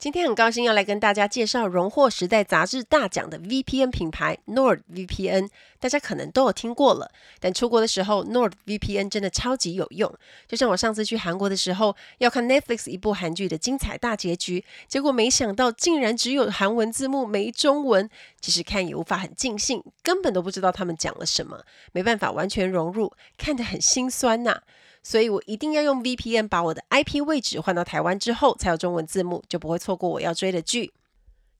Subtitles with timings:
[0.00, 7.12] 今天很高兴要来跟大家介绍荣获时代杂志大奖的 VPN 品牌 NordVPN，大家可能都有听过了。
[7.38, 10.10] 但出国的时候，NordVPN 真的超级有用。
[10.48, 18.08] 就像我上次去韩国的时候，要看 Netflix 一部韩剧的精彩大结局，结果没想到竟然只有韩文字幕没中文，
[18.40, 21.62] 即使看也无法很尽兴，根本都不知道他们讲了什么，
[21.92, 24.62] 没办法完全融入，看得很心酸呐、
[25.02, 30.92] 所以我一定要用 VPN 把我的 IP 位置换到台湾之后，才有中文字幕，就不会错过我要追的剧。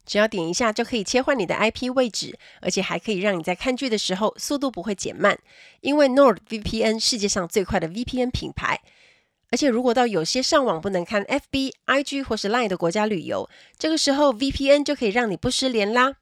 [0.06, 5.38] 只要点一下就可以切换你的 IP 位置，而且还可以让你在看剧的时候速度不会减慢。
[5.82, 8.80] 因为 NordVPN 世界上最快的 VPN 品牌，
[9.50, 13.48] 而且如果到有些上网不能看 FB、IG 或是 Line 的国家旅游，
[13.78, 16.16] 这个时候 VPN 就可以让你不失联啦。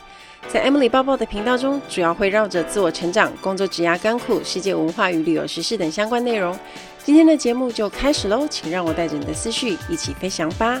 [0.48, 6.56] 在 Emily 报报的频道中，主要会绕着自我成长、工作、职涯、甘苦、世界文化与旅游时事等相关内容。
[7.02, 10.80] 今天的节目就开始喽，请让我带着你的思绪一起飞翔吧。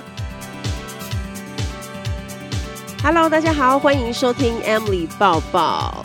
[3.04, 6.02] Hello，大家好，欢迎收听 Emily 抱抱。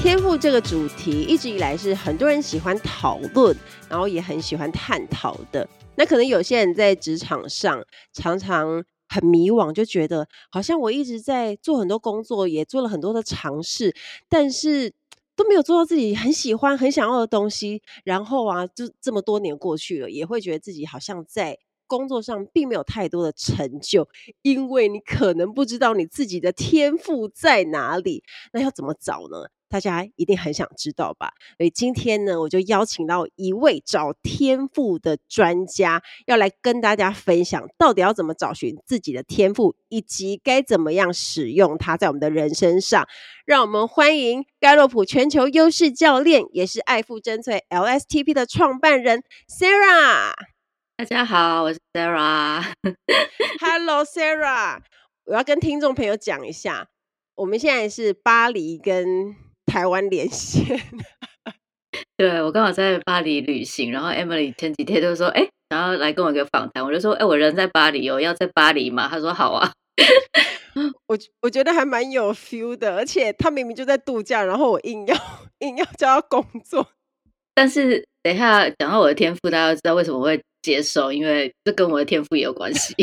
[0.00, 3.54] 天赋这个主题一直以来是很多人喜欢讨论，
[3.86, 5.68] 然后也很喜欢探讨的。
[5.96, 13.94] 那可能有些人在职场上常常很迷惘，就觉得好像我一直在做很多工作，也做了很多的尝试，
[14.26, 14.94] 但是
[15.36, 17.82] 都没有做到自己很喜欢、很想要的东西。
[18.04, 21.58] 然后啊，就这么多年过去了，也会觉得自己好像在。
[21.88, 24.08] 工作上并没有太多的成就，
[24.42, 28.22] 因为你可能不知道你自己的天赋在哪里。
[28.52, 29.48] 那要怎么找呢？
[29.70, 31.30] 大家一定很想知道吧？
[31.58, 43.06] 所以今天呢，我就邀请到一位找天赋的专家，要来跟大家分享到底要怎么找寻自己的天赋，以及该怎么样使用它在我们的人身上。
[43.44, 50.32] 让我们欢迎盖洛普全球优势教练，也是爱富真萃 LSTP 的创办人 Sarah。
[50.98, 52.60] 大家好，我是 Sarah。
[53.60, 54.80] Hello Sarah，
[55.26, 56.88] 我要跟听众朋友讲一下，
[57.36, 60.80] 我们现在是巴黎跟台湾连线。
[62.16, 69.70] 对，我刚好在巴黎旅行，然后 Emily 前几天就说：“哎，然后来跟我一个访谈。”我就说：“哎，我人在巴黎哦，要在巴黎嘛？”他说：“好啊。”
[71.06, 75.16] 我我觉得还蛮有 feel 的，而且他明明就在度假，然后我硬要
[75.60, 76.88] 硬要叫他工作。
[77.54, 82.94] 但是等一下讲到我的天赋，大家知道为什么会接受，因为这跟我的天赋也有关系。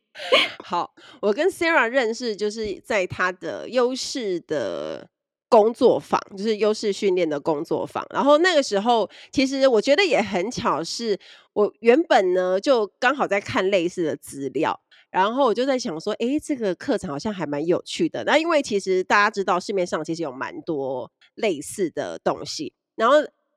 [0.62, 5.08] 好，我跟 Sarah 认识就是在他的优势的
[5.48, 8.04] 工作坊，就是优势训练的工作坊。
[8.10, 11.18] 然后那个时候，其实我觉得也很巧，是
[11.54, 14.78] 我原本呢就刚好在看类似的资料，
[15.10, 18.24] 然后我就在想说，哎，这个课程好像还蛮有趣的。
[18.24, 23.16] 那因为其实大家知道市面上其实有蛮多类似的东西，然后。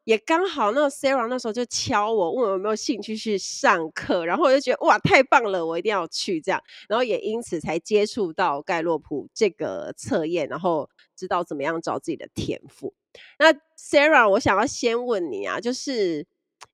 [0.10, 12.92] 也刚好，那 Sarah 那时候就敲我，问我有没有兴趣去上课，然后我就觉得哇，太棒了，我一定要去这样，然后也因此才接触到盖洛普这个测验，然后知道怎么样找自己的天赋。
[13.38, 16.26] 那 Sarah，我想要先问你啊，就是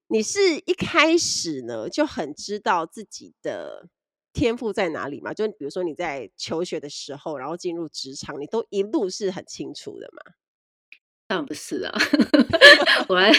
[0.07, 3.89] 你是一开始呢就很知道自己的
[4.31, 5.33] 天赋在哪里吗？
[5.33, 10.35] 就比如说你在求学的时候，然后进入职场，你都一路是很清楚的吗？
[11.27, 11.91] 当然不是啊，
[13.09, 13.31] 我来，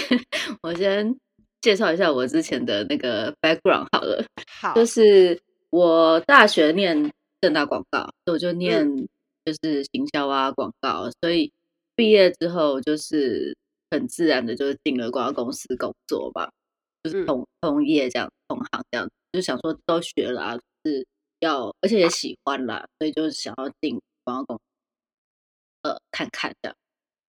[0.62, 1.16] 我先
[1.60, 4.24] 介绍一下我之前的那个 background 好了。
[4.50, 8.84] 好，就是我大学念正大广告，所以我就念
[9.44, 11.52] 就是行销啊广告，所以
[11.94, 13.56] 毕业之后就是
[13.90, 16.50] 很自然的就进了广告公司工作吧，
[17.04, 21.06] 就是同同业这样，同行这样，就想说都学了啊，就是
[21.38, 24.62] 要而且也喜欢啦，所以就想要进广告公司，
[25.82, 26.76] 呃，看看这样。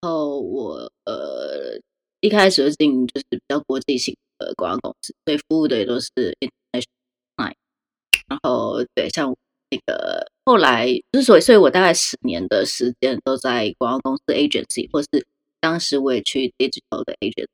[0.01, 1.79] 然后我呃
[2.21, 6.09] 一开始进就是比较国际型的广告公司，所以服务的也都是
[6.39, 6.85] international。
[8.29, 9.33] 然后对，像
[9.69, 15.25] 那个后来之所以，所以我大概十年的时间都在广告公司 agency，或是
[15.61, 17.47] 当时我也去 digital 的 agency，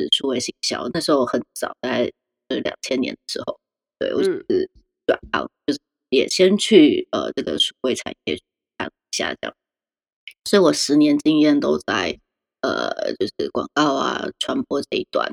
[0.00, 0.88] 是数位行销。
[0.92, 2.04] 那时候很早，大概
[2.50, 3.60] 是两千年的时候，
[4.00, 4.68] 对我就是
[5.06, 8.36] 转行，就是也先去呃这个数位产业
[8.76, 9.54] 看一下这样。
[10.46, 12.18] 所以我十年经验都在
[12.62, 15.30] 呃，就是广告啊、传播这一端。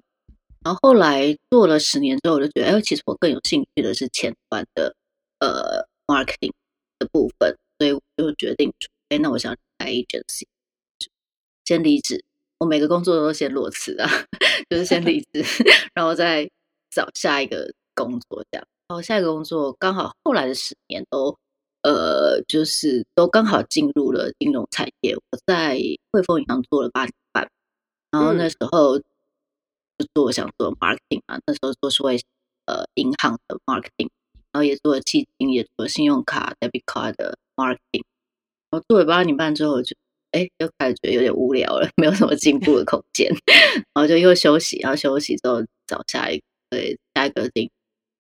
[0.65, 4.95] 然后后来做了十年之后，我就觉得，哎，其实我更有兴趣的是前端的
[5.39, 6.53] 呃 marketing
[6.99, 8.73] 的部分，所以我就决定，
[9.09, 10.45] 哎，那我想开 agency，
[11.65, 12.23] 先离职。
[12.59, 14.09] 我每个工作都先裸辞啊，
[14.69, 15.43] 就是先离职，
[15.93, 16.49] 然后再
[16.89, 18.65] 找下一个工作这样。
[18.87, 21.37] 然后下一个工作刚好后来的十年都
[21.83, 25.15] 呃，就是都刚好进入了金融产业。
[25.15, 25.77] 我在
[26.11, 27.47] 汇丰银行做了八年半，
[28.11, 28.97] 然后那时候。
[28.97, 29.03] 嗯
[29.95, 32.19] 就做想做 marketing 嘛，那时候做是为
[32.65, 34.09] 呃银行的 marketing，
[34.51, 38.01] 然后也做了基金，也做了信用卡 debit card 的 marketing。
[38.71, 39.95] 然后做了八年半之后就，就
[40.31, 43.31] 哎又开始觉得有点无聊了，没有什么进步的空间，
[43.93, 47.69] 然后就又休息，然后休息之后找下一个对下一个进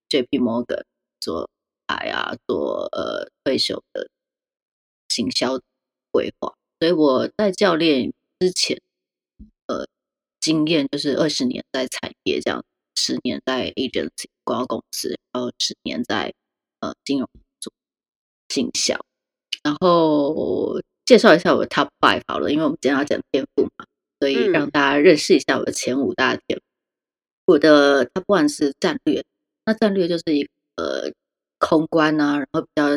[0.09, 0.83] JP Morgan
[1.19, 1.52] 做牌
[1.87, 4.09] 啊，做呃退休的
[5.09, 5.59] 行销
[6.11, 6.53] 规划。
[6.79, 8.81] 所以我在教练之前，
[9.67, 9.87] 呃。
[10.43, 12.65] 经验就是二十年在产业这样，
[12.97, 16.33] 十年在 agency 广告公司，然后十年在
[16.81, 17.29] 呃金融
[17.61, 17.71] 做
[18.49, 18.99] 行销。
[19.63, 23.85] 然后介绍一下我的 top five 好了，因为我们今天要讲天赋嘛，
[24.19, 26.63] 所以让大家认识一下我的前五大天赋。
[26.65, 26.67] 嗯、
[27.45, 29.23] 我的 top one 是战略，
[29.65, 31.09] 那战略就是一个呃
[31.63, 32.87] 空关啊，然后比较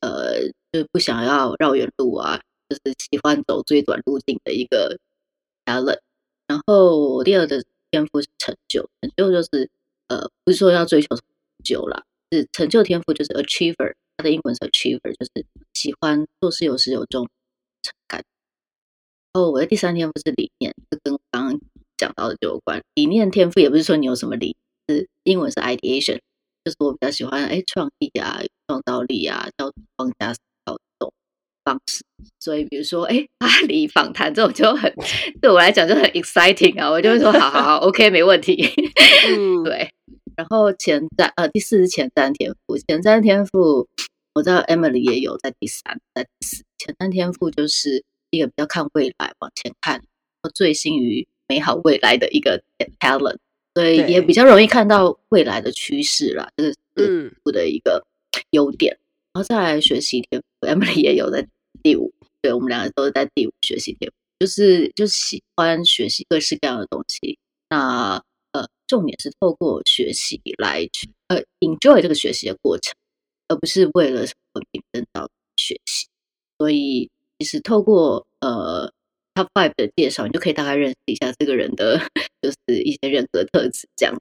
[0.00, 0.40] 呃
[0.70, 4.96] 就不想要绕远路啊，就是喜欢走最短路径的一个
[5.64, 5.98] talent。
[6.46, 9.68] 然后第二个天赋是成就，成就就是
[10.06, 11.24] 呃，不是说要追求成
[11.64, 15.44] 就啦，是成就天赋就是 achiever，它的英文是 achiever，就是
[15.74, 17.28] 喜欢做事有始有终，
[17.82, 18.24] 成感。
[19.32, 21.60] 然后我的第三天赋是理念，就跟刚刚
[21.96, 22.80] 讲到的就有关。
[22.94, 24.56] 理念天赋也不是说你有什么理，
[24.88, 26.20] 是英文是 ideation，
[26.68, 30.34] 就是我比较喜欢哎创意啊、创造力啊、叫框架。
[31.64, 32.02] 方式，
[32.40, 34.90] 所以比如说，哎，巴黎访谈这种就很
[35.42, 38.64] 对我来讲就很 exciting 啊，我就会说，好好好， OK，没问题。
[39.28, 39.90] 嗯， 对。
[40.34, 43.86] 然后前瞻，呃，第四是前瞻天赋，前瞻天赋，
[44.32, 46.64] 我知道 Emily 也有在第三，在第四。
[46.78, 50.02] 前瞻天赋就是一个比较看未来、往前看、
[50.54, 52.62] 醉心于美好未来的一个
[52.98, 53.36] talent，
[53.78, 58.04] 所以也比较容易看到未来的趋势啦，这、就是我的一个
[58.50, 58.94] 优点。
[58.94, 59.04] 嗯、
[59.34, 61.46] 然后再来学习天赋，Emily 也有在。
[61.80, 67.38] 第五，对，我们两个都是在第五学习天赋，就是就是喜欢学习各式各样的东西。
[67.70, 68.20] 那
[68.50, 72.92] 呃，重点是透过学习来去呃 enjoy 这个学习的过程，
[73.46, 76.08] 而不是为了什么文凭证照学习。
[76.58, 77.08] 所以
[77.38, 78.92] 其实透过呃
[79.38, 82.00] Top Five 的介绍，你就可以大概认识一下这个人的
[82.42, 84.14] 就是一些人格特质，这样。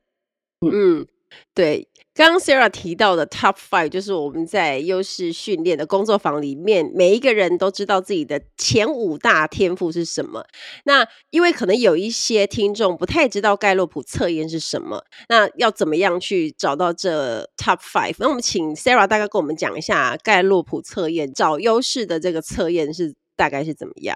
[0.66, 1.00] 嗯。
[1.00, 1.08] 嗯
[1.54, 10.46] 对，刚刚 Sarah 提到的 Top Five，就是我们在优势训练的工作坊里面，每一个人都知道自己的前五大天赋是什么。
[10.86, 18.16] 那因为可能有一些听众不太知道盖洛普测验是什么，那要怎么样去找到这 Top Five？
[18.20, 24.16] 那我们请 Sarah 大概跟我们讲一下盖洛普测验找优势的这个测验是大概是怎么样？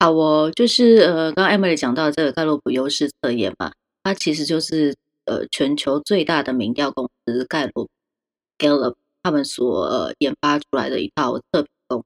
[0.00, 4.96] 好，我就是呃，刚刚 Emily 讲到这个盖洛普优势测验嘛，它其实就是。
[5.26, 7.90] 呃，全球最大的民调公司盖洛普
[8.58, 12.04] Gallup 他们所、研发出来的一套测评工。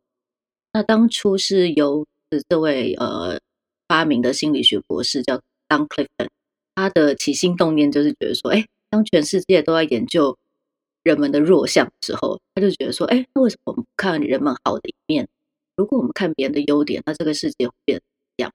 [0.72, 3.40] 那当初是由是这位呃
[3.88, 6.28] 发明的心理学博士叫 Don Clifton，
[6.74, 10.36] 他的起心动念就是觉得说，哎，当全世界都在研究
[11.02, 15.26] 人们的弱项的时候，他就觉得说，哎，那为什么我们不看人们好的一面？
[15.76, 18.02] 如果我们看别人的优点，那这个世界会变
[18.36, 18.52] 一样？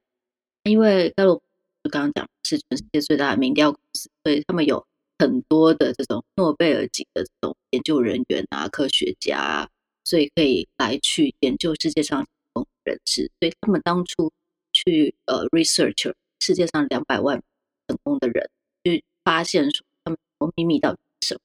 [0.63, 1.41] 因为盖洛普。
[1.81, 4.85] 就刚刚讲是全世界最大的民调公司，所以他们有
[5.17, 9.69] 很多的这种诺贝尔级的这种研究人员啊、科学家啊，
[10.03, 13.31] 所以可以来去研究世界上成功人士。
[13.39, 14.29] 所以他们当初
[14.73, 17.41] 去呃 research 世界上两百万
[17.87, 18.49] 成功的人，
[18.83, 21.39] 去发现说他们的秘密到底是什么。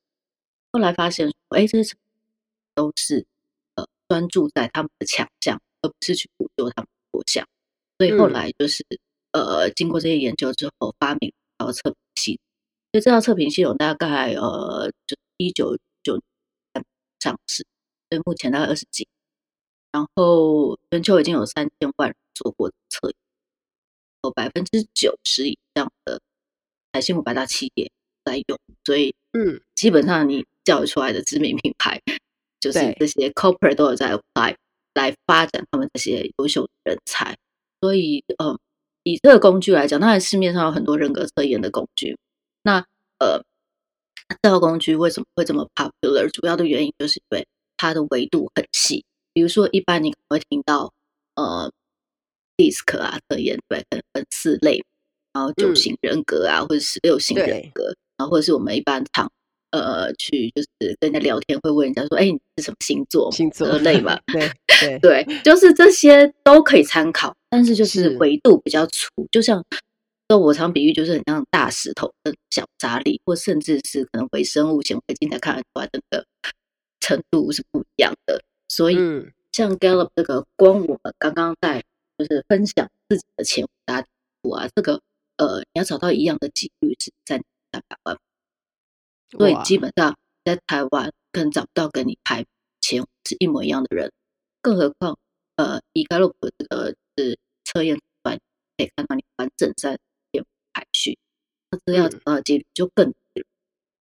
[0.72, 1.94] 后来发现说，哎，这些
[2.74, 3.24] 都是
[4.08, 7.46] 专注在他们的强项，而不是去补救他们的弱项。
[7.98, 8.84] 所以后来就是。
[8.90, 8.98] 嗯
[9.34, 12.40] 呃，经过这些研究之后，发明了测评系统。
[12.92, 16.84] 所以这套测评系统大概呃，就一九九年
[17.18, 17.66] 上市，
[18.08, 19.08] 所以目前大概二十几。
[19.90, 23.16] 然后全球已经有三千万人做过测验，
[24.22, 26.20] 有百分之九十以上的
[26.92, 27.90] 财新五百大企业
[28.24, 28.56] 在用。
[28.84, 32.00] 所以，嗯，基本上你教育出来的知名品牌，
[32.64, 34.54] 就是这些 corporate 都有在 apply
[34.94, 37.36] 来发展他们这些优秀的人才。
[37.80, 38.58] 所以，嗯。
[39.06, 42.16] 以这个工具来讲，当然市面上有很多人格测验的工具。
[42.62, 42.78] 那
[43.18, 43.44] 呃，
[44.40, 46.26] 这套工具为什么会这么 popular？
[46.30, 49.04] 主要的原因就是因为它的维度很细，
[49.34, 50.90] 比如说，一般你可能会听到
[51.34, 51.70] 呃
[52.56, 54.82] ，DISC 啊测验，对，可能分四类，
[55.34, 59.30] 然后九型人格啊，嗯、或者十六型人格，然后或者是我们一般常
[59.80, 60.68] 呃去就是
[61.00, 63.30] 跟人家聊天会问人家说，哎，你是什么星座？
[63.32, 64.50] 星座类嘛， 对
[64.80, 69.64] 对对，就是这些都可以参考，但是就是维度比较粗，就像。
[70.26, 76.24] 那我常比喻就是很像大石头跟小沙粒，或甚至是可能微生物显微镜才看得出来的那个
[76.98, 78.40] 程度是不一样的。
[78.66, 78.96] 所以，
[79.52, 81.84] 像 Gallup 这个，光我们刚刚在
[82.16, 84.08] 就是分享自己的前五大题
[84.40, 84.98] 目啊，这个
[85.36, 87.38] 呃，你要找到一样的几率是占
[87.70, 88.16] 三百万，
[89.38, 92.44] 所以基本上在台湾可能找不到跟你排
[92.80, 94.12] 前是一模一样的人，
[94.62, 95.18] 更何况
[95.56, 98.38] 呃，以 Gallup 这个是测验出来，
[98.76, 99.98] 可以看到你完整在。
[100.76, 101.16] 排序，
[101.70, 103.46] 那这样找到的几率就更低了，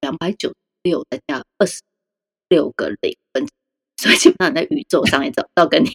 [0.01, 1.81] 两百九十六再加二十
[2.49, 3.47] 六个零分，
[4.01, 5.91] 所以基本上在宇宙上也找不到跟你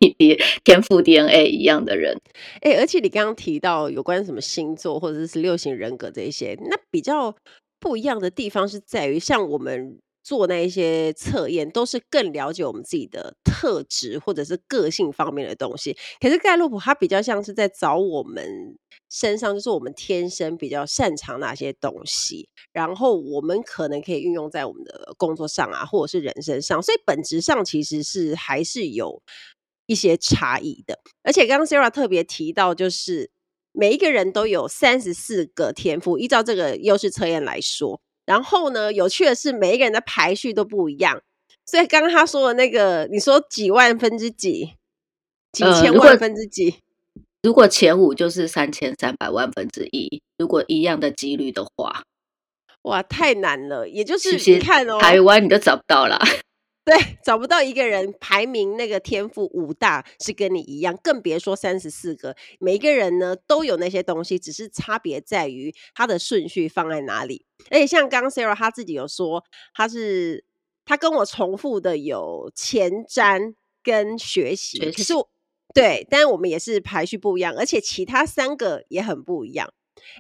[0.63, 2.17] 天赋 DNA 一样的人。
[2.61, 7.35] 哎、欸，而且你刚刚提到有关什么星座或者是六型人格这一些，那比较
[7.81, 9.99] 不一样的地方是在于，像我们。
[10.25, 15.97] 做那一些测验都是更了解我们自己的特质或者是个性方面的东西。
[16.21, 18.77] 可是盖洛普它比较像是在找我们
[19.09, 26.83] 身上，就是我们天生比较擅长哪些东西，然后我们可能可以运用在我们的工作上啊，或者是人身上。
[26.83, 29.23] 所以本质上其实是还是有
[29.87, 30.99] 一些差异的。
[31.23, 33.31] 而且刚刚 Sarah 特别提到，就是
[33.79, 38.01] 每一个人都有三十四个天赋，依照这个优势测验来说。
[38.27, 41.23] 然后呢，有趣的是，每一个人的排序都不一样。
[41.65, 44.75] 所以刚刚他说的那个，你说几万分之几，
[45.53, 46.71] 几千万分之几？
[46.71, 46.77] 呃、
[47.43, 52.03] 如，如果前五就是三千三百万分之一，如果一样的几率的话，
[52.83, 53.89] 哇，太难了。
[53.89, 56.19] 也就是你看哦，台湾你都找不到了。
[56.89, 62.35] 对，找不到一个人排名那个天赋五大是跟你一样，更别说三十四个。
[62.59, 67.45] 每一个人呢都有那些东西，只是差别在于他的顺序放在哪里。
[67.71, 70.47] 而且像刚刚 Sarah 他自己有说，他是
[70.87, 73.53] 他跟我重复的有前瞻
[73.83, 75.29] 跟学习，学习可是我
[75.75, 79.71] 对，但是我们也是排序不一样，而且其他三个也很不一样。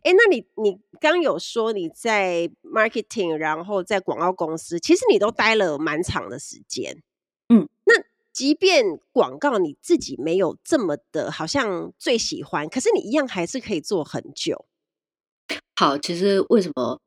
[0.02, 7.02] 哎，那你你刚有说你在 marketing，然后在广告公司，其实你都待了蛮长的时间。
[7.48, 7.94] 嗯，那
[8.32, 14.66] 即便广告你自己没有这么的，好像最喜欢，可是你一样还是可以做很久。
[15.76, 17.00] 好，其实为什么？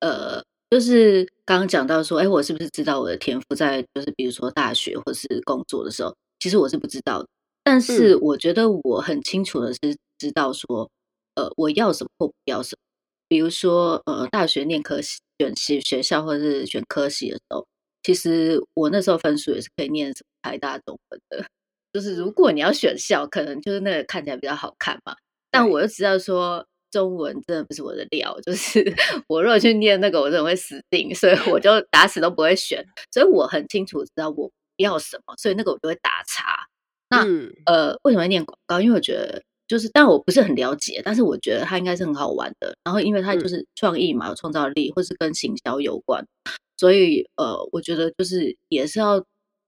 [0.00, 7.28] 呃，就是刚刚讲到说，哎，我是不是知道我的天赋在，就是比如说大学或是工作的时候，其实我是不知道的。
[7.64, 10.90] 但是我觉得我很清楚的是知道说。
[11.38, 12.78] 呃，我要什么或不要什么？
[13.28, 17.64] 比如说，呃，大学念科系、选系学校或者是选科系的时候，
[18.02, 21.46] 其实我那时候分数也是可以念什么台大中文的。
[21.92, 25.14] 就是如果你要选校，可能就是那个看起来比较好看嘛。
[25.50, 28.92] 但我又知道说中文真的不是我的料， 就是
[29.28, 32.84] 我如果去念那个，我真的会死定，所以我就打死都不会选。
[33.12, 36.66] 所以我很清楚知道我要什么，所以那个我就会打叉。
[37.10, 38.80] 那、嗯、呃，为什么会念广告？
[38.80, 39.42] 因为我觉得。
[39.68, 42.74] 就是，但我不是很了解，但是我觉得它应该是很好玩的。
[42.82, 46.26] 然后，因为它就是创意嘛，有创造力，或是跟行销有关，
[46.78, 49.22] 所以呃，我觉得就是也是要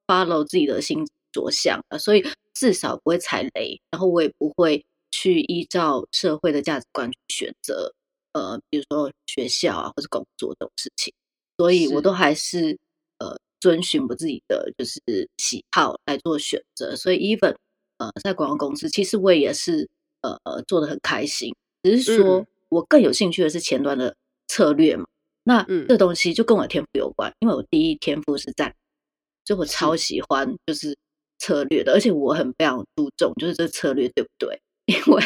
[0.06, 1.98] follow 自己的心着想啊。
[1.98, 7.92] 所以至少不会踩雷，然后我也不会去依照社会的价值观去选择
[8.32, 11.12] 呃，比如说学校啊，或是工作这种事情。
[11.58, 12.78] 所以我都还是
[13.18, 15.02] 呃遵循我自己的就是
[15.36, 16.96] 喜好来做选择。
[16.96, 17.54] 所以 even。
[18.00, 19.86] 呃，在广告公司，其实我也是
[20.22, 24.16] 呃呃做的很开心，只是说我更有兴趣的是前端的
[24.48, 25.04] 策略嘛。
[25.44, 28.74] 那这东西就跟我的天赋有关，因为我第一天赋是在，
[29.44, 30.96] 就我超喜欢就是
[31.38, 34.58] 策略的，而且我很非常注重就是这策略对不对？
[34.90, 35.22] 因为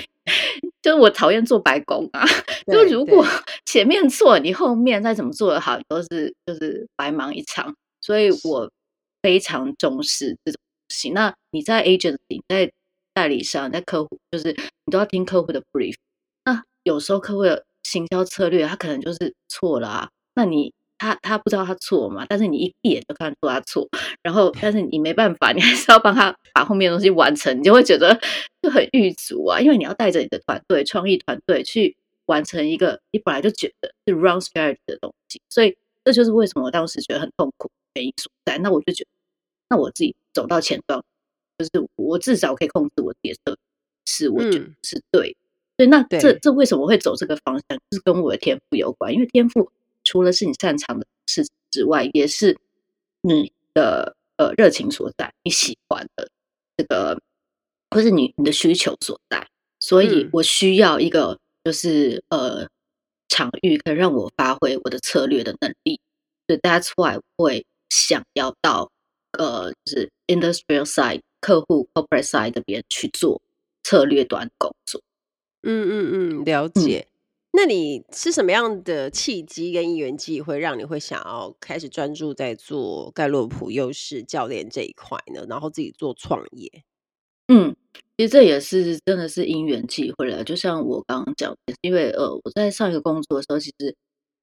[0.83, 2.27] 就是我讨厌做白工啊，
[2.67, 3.25] 就如果
[3.65, 8.69] 前面错，你后面再怎么做的好，都是就是白忙一场，所以我
[9.23, 10.61] 非常重视这种。
[10.95, 12.73] 行，那你在 agency，在
[13.13, 14.53] 代理商，在客户，就是
[14.85, 15.95] 你都要听客户的 brief。
[16.45, 20.09] 那有时候客户的行销策略，他可能就是错了啊。
[20.35, 22.25] 那你他他不知道他错嘛？
[22.29, 23.89] 但是你一眼就看出他错，
[24.23, 28.21] 然后但是你没办法，你还是要帮他把后面的东西完成，你就会觉得
[28.63, 29.61] 就很郁卒啊。
[29.61, 31.97] 因为你要带着你的团队、创意团队去
[32.27, 38.59] 完成一个你本来就觉得是 wrong strategy 的东西，所以这就是为什么我当时觉得很痛苦原因所在。
[38.59, 39.11] 那我就觉得。
[39.67, 41.03] 那我自己走到前端，
[41.57, 43.57] 就是我至少可以控制我自己的策略，
[44.05, 45.37] 是我觉得是对。
[45.77, 49.15] 所以那这这为什么会走这个方向，就是跟我的天赋有关。
[49.15, 49.71] 因为天赋
[50.05, 52.59] 除了是你擅长的事之外，也是
[53.23, 56.29] 你的呃热情所在，你喜欢的。
[56.77, 57.21] 这个，
[57.91, 59.49] 或是你你的需求所在，
[59.79, 62.69] 所以我需要一个就是、嗯、呃
[63.29, 66.01] 场域可以让我发挥我的策略的能力，
[66.47, 68.91] 所以 that's why 会想要到
[69.39, 73.41] 呃就是 industrial side 客户 corporate side 这边去做
[73.83, 75.03] 策略端工作。
[75.63, 77.07] 嗯嗯嗯，了解。
[77.09, 77.11] 嗯
[77.57, 85.47] 那你是什么样的契机跟因缘机会让你会想要开始专注在做盖洛普优势教练这一块呢？
[85.49, 86.69] 然后自己做创业？
[87.47, 87.77] 嗯，
[88.19, 90.43] 其实这也是真的是因缘际会了。
[90.43, 93.95] 就像我刚刚讲的，因为呃我在上一个工作的时候，其实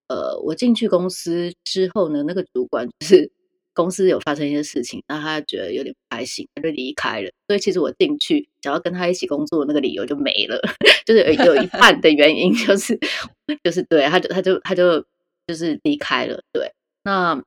[0.08, 3.30] 呃我进去公司之后呢，那个主管就是。
[3.74, 7.32] 公司有发生一些事情，那他觉得有点不开心，他就离开了。
[7.48, 10.62] 所以其实我进去想要跟他一起工作的那个理由就没了，
[11.06, 13.00] 就是有一 半的原因就是
[13.64, 15.00] 就是对，他就他就他就
[15.48, 16.42] 就是离开了。
[16.52, 16.72] 对，
[17.04, 17.42] 那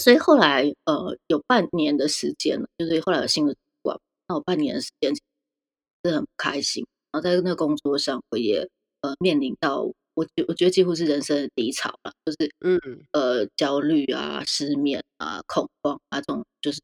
[0.00, 8.68] 所以后来呃有半年的时间，就是后来有新的主管，那我半年的时间是很不开心，然后在那个工作上我也
[9.00, 9.92] 呃面临到。
[10.14, 12.78] 我觉我觉得几乎是人生的低潮了，就是嗯
[13.12, 16.80] 呃焦虑啊、失眠啊、恐慌啊这种，就是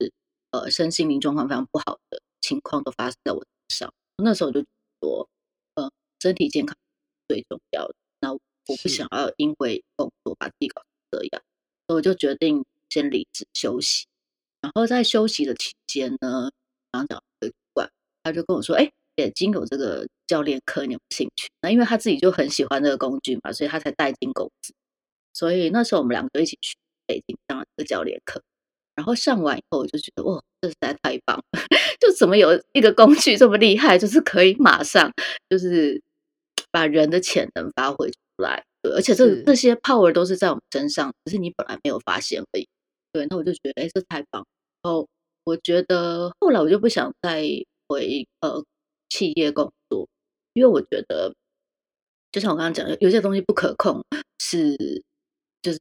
[0.51, 3.95] 呃身心灵状况非常不好的情况都发生在我身上。
[4.17, 4.65] 那时候我就
[5.01, 5.29] 说，
[5.75, 6.77] 呃，身体健康
[7.29, 7.95] 最重要的。
[8.21, 8.41] 那我
[8.83, 11.43] 不想要因为工作把自己搞成这样，
[11.87, 14.07] 所以我就决定先离职休息。
[14.61, 16.51] 然后在休息的期间呢，
[16.91, 17.91] 刚讲的主管
[18.23, 18.85] 他就跟我说，哎。
[18.85, 18.91] 已
[19.35, 21.49] 经有这个教练课，你有兴趣？
[21.63, 24.73] 那因为他自己就很喜欢这个工具嘛，所以他才带进公司。
[25.35, 28.41] 所以那时候我们两个就一起去北京上了这个教练课。
[28.95, 31.61] 然后上完以后，我就觉得哇，这实在太棒了！
[32.01, 35.13] 就怎么有一个工具这么厉害，就是可以马上
[35.49, 36.03] 就是
[36.73, 38.65] 把人的潜能发挥出来。
[38.83, 42.67] 对，而且这这些 power 都是在我们身上，只是你本来没有发现而已。
[43.13, 44.45] 对，那我就觉得哎，这太棒。
[44.83, 45.07] 然后
[45.45, 47.45] 我觉得后来我就不想再
[47.87, 48.65] 回呃。
[49.09, 50.09] 企业工作，
[50.53, 51.35] 因为我觉得，
[52.31, 54.03] 就像我刚刚讲的，有些东西不可控，
[54.39, 54.77] 是
[55.63, 55.79] 就是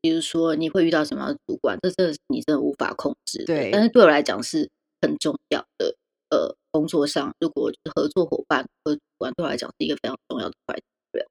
[0.00, 3.44] 比如说你会遇到什么样的主管，这真的是你真的无法控制。
[3.44, 4.68] 对，但是对我来讲是
[5.00, 5.94] 很重要的。
[6.30, 10.78] 呃，工作上如果就是合作伙伴和主管对我来讲是一个非常重要的块。
[11.10, 11.26] 对，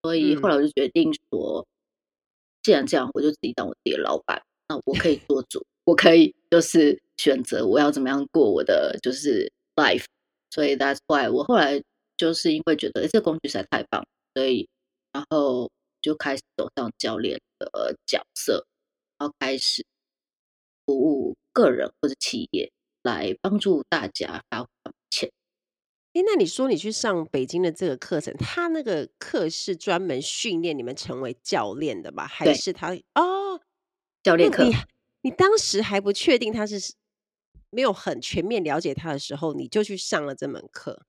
[0.00, 1.66] 所以后来我就决定说，
[2.62, 10.04] 既然这样，我就自己当我自己的老板，那我可以做主，我可以就是选择我要怎么样过我的就是 life。
[10.54, 11.82] 所以 that's why 我后来
[12.16, 14.68] 就是因为觉得这个工具实在太棒，所以
[15.12, 15.68] 然后
[16.00, 18.64] 就开始走上教练的角色，
[19.18, 19.84] 然后开始
[20.86, 22.70] 服务个人或者企业，
[23.02, 24.68] 来帮助大家发挥
[25.10, 25.28] 潜。
[26.12, 32.28] 哎，那你说你去上北京的这个课程，他那个课是专门训练你们成为教练的吧？
[32.28, 33.60] 还是他哦，
[34.22, 34.62] 教练课？
[34.62, 34.72] 你
[35.22, 36.94] 你当时还不确定他是？
[37.74, 41.02] 没有很全面了解他的时候，你就去上了这门课。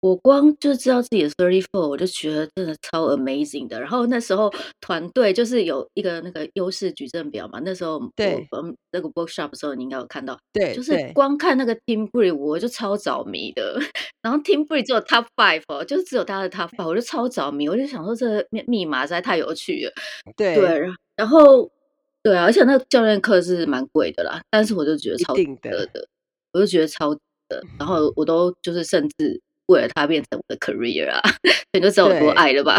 [0.00, 3.80] 我光就知道自己的 thirty four，我就觉得真的超 amazing 的。
[3.80, 10.36] 然后那时候团队就是有一个那个优势矩阵表嘛，那时候对，我们那个 workshop 的时候，你应该有看到。
[10.52, 13.78] 对，就是光看那个 team brief，我就超着迷的。
[14.22, 17.68] 然后 team brief 只有 top five，就是只有大家的 top five，我就超着迷。
[17.68, 19.92] 我就想说，这个密密码实在太有趣了。
[20.36, 20.80] 对对，
[21.14, 21.70] 然后。
[22.22, 26.06] 对啊，而且那个教练课是蛮贵的啦，但是我就觉得超值得的，
[26.52, 31.20] 我就觉得超值得，然后我都就是甚至为了它变成我的 career 啊，
[31.72, 32.78] 你就知道我多爱了吧。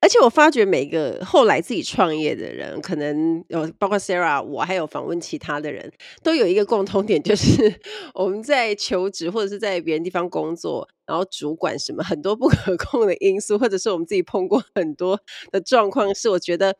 [0.00, 5.92] 而且我发觉每个后来自己创业的人，可能有包括 Sarah，我还有访问其他的人，
[6.22, 7.74] 都有一个共同点，就是
[8.14, 16.76] 我们在求职或者是在别人地方工作，然后主管什么很多不可控的因素，或者是我们自己碰过很多的状况，是我觉得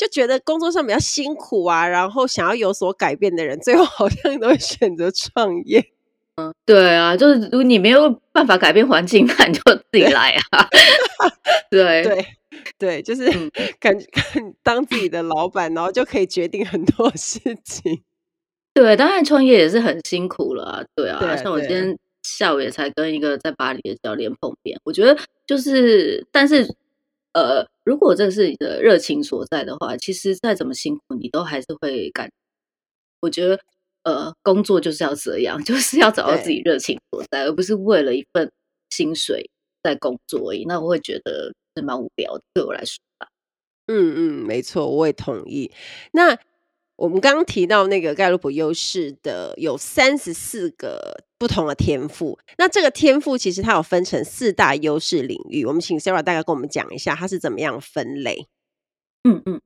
[0.00, 5.84] 就觉得工作上比较辛苦啊，然后想要有所改变的人，最后好像都会选择创业。
[6.36, 10.66] 嗯，对啊，就是如果你没有办法改变环境，那你就自己来啊。
[11.70, 12.26] 对对。
[12.78, 13.24] 对，就是
[13.78, 14.06] 感觉
[14.62, 18.02] 当自己的老板，然后就可以决定很多事情。
[18.74, 20.84] 对，当然创业也是很辛苦了啊。
[20.94, 26.66] 对啊，对像我今天下午也才跟一个在巴黎的教练碰面，我觉得就是，但是
[27.32, 32.30] 呃，如果这是你的热情所在的话，其实再怎么辛苦，你都还是会干。
[33.20, 33.60] 我觉得
[34.02, 38.50] 呃，工作就是要这样， 就是要找到自己热情所在，而不是为了一份
[38.90, 39.50] 薪水
[39.82, 40.64] 在工作而已。
[40.66, 41.52] 那我会觉得。
[41.76, 43.28] 是蛮无聊的，对我来说吧。
[43.86, 45.70] 嗯嗯，没错，我也同意。
[46.10, 46.36] 那
[46.96, 55.64] 我们刚刚提到那个盖洛普优势的有三十四个不同的天赋，那这个天赋其实它有分成四大优势领域。
[55.64, 58.46] 我们请 Sarah 大概跟我们讲一下，它是怎么样分类？
[59.24, 59.58] 嗯嗯，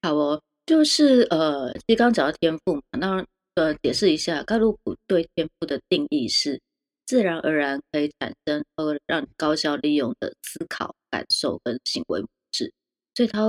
[0.00, 3.26] 好哦，就是呃，其实刚刚讲到天赋嘛，那
[3.56, 6.60] 呃解释一下，盖洛普对天赋的定义是
[7.04, 12.72] 自然而然可以产生和让你高效利用的思考、感受跟行为模式。
[13.16, 13.42] 所以他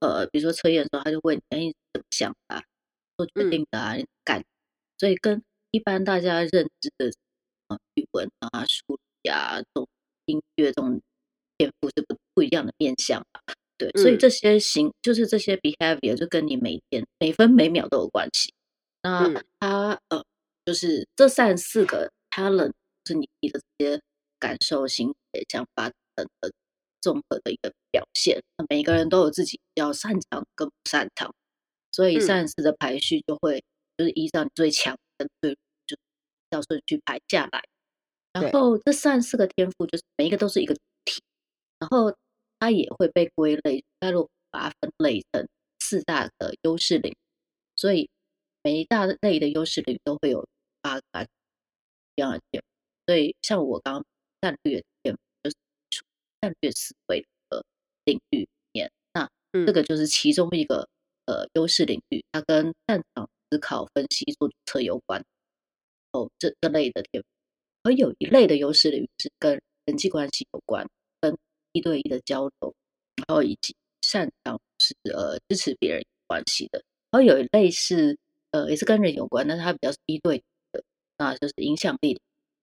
[0.00, 2.60] 呃，比如说测验的时候，他就问你：哎，你怎么想啊？
[3.16, 3.94] 做决定的啊？
[4.24, 4.44] 感、嗯，
[4.98, 5.40] 所以跟
[5.72, 7.10] 一般大家认知的
[7.66, 9.88] 啊语文啊、数理啊、这种
[10.26, 11.00] 音乐这种
[11.58, 13.40] 天赋是不不一样的面向吧。
[13.78, 18.52] 对，所以这些行就是这些 behavior 就跟你每天每分每秒都有关系。
[19.02, 20.22] 那他呃，
[20.64, 22.72] 就是这三十四个 talent
[23.06, 24.00] 是你的这些
[24.38, 26.52] 感受、行为、想法等的
[27.00, 28.40] 综合的一个表现。
[28.58, 31.34] 那每个人都有自己比较擅长跟不擅长，
[31.90, 33.64] 所以三十四的排序就会
[33.96, 35.96] 就是依照你最强跟最弱就
[36.50, 37.62] 照顺序排下来。
[38.32, 41.22] 然后这三十四个天赋就是每一个都是一个主题，
[41.78, 42.16] 然后。
[42.62, 45.48] 它也会被归类，盖洛普把它分类成
[45.80, 47.16] 四大的优势领域，
[47.74, 48.08] 所以
[48.62, 50.46] 每一大类的优势领域都会有
[50.80, 51.02] 八个
[52.14, 52.66] 一样的天赋。
[53.08, 54.04] 所以像我刚刚
[54.40, 55.56] 战略天赋就是
[56.40, 57.64] 战略思维的
[58.04, 59.28] 领域里面，那
[59.66, 60.88] 这个就是其中一个
[61.26, 65.22] 呃优势领域，它跟擅长思考、分析、做决策有关。
[66.12, 67.28] 哦，这这类的天赋，
[67.82, 70.86] 而有一类的优势领域是跟人际关系有关。
[71.20, 71.36] 跟
[71.72, 72.74] 一对一的交流，
[73.16, 78.18] 然后以及擅长是呃支持别人有关系的，然后有一类是
[78.50, 80.82] 呃也是跟人有关，但是它比较是一对的，
[81.18, 82.20] 那就是影响力的。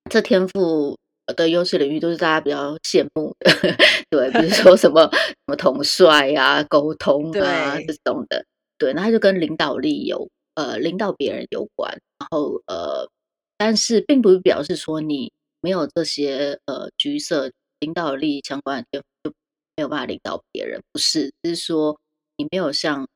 [0.09, 0.97] 这天赋
[1.27, 3.51] 的优势领域都是大家比较羡慕的，
[4.09, 8.45] 对，比如 说什么什么统帅啊、沟通啊这种的，
[8.77, 13.09] 对，那它就跟领导力有呃领导别人有关，然后呃，
[13.57, 17.51] 但是并不是表示说你没有这些呃橘色。
[17.81, 19.35] 领导力相关的天赋就
[19.77, 21.97] 没有办法领导别人，不是，就是说
[22.35, 23.07] 你没有像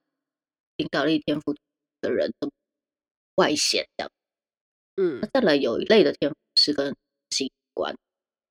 [0.77, 1.53] 领导力天赋
[1.99, 2.51] 的人这么
[3.35, 4.11] 外显这样。
[4.95, 6.95] 嗯，那再来有一类的天赋是跟
[7.31, 7.93] 习惯，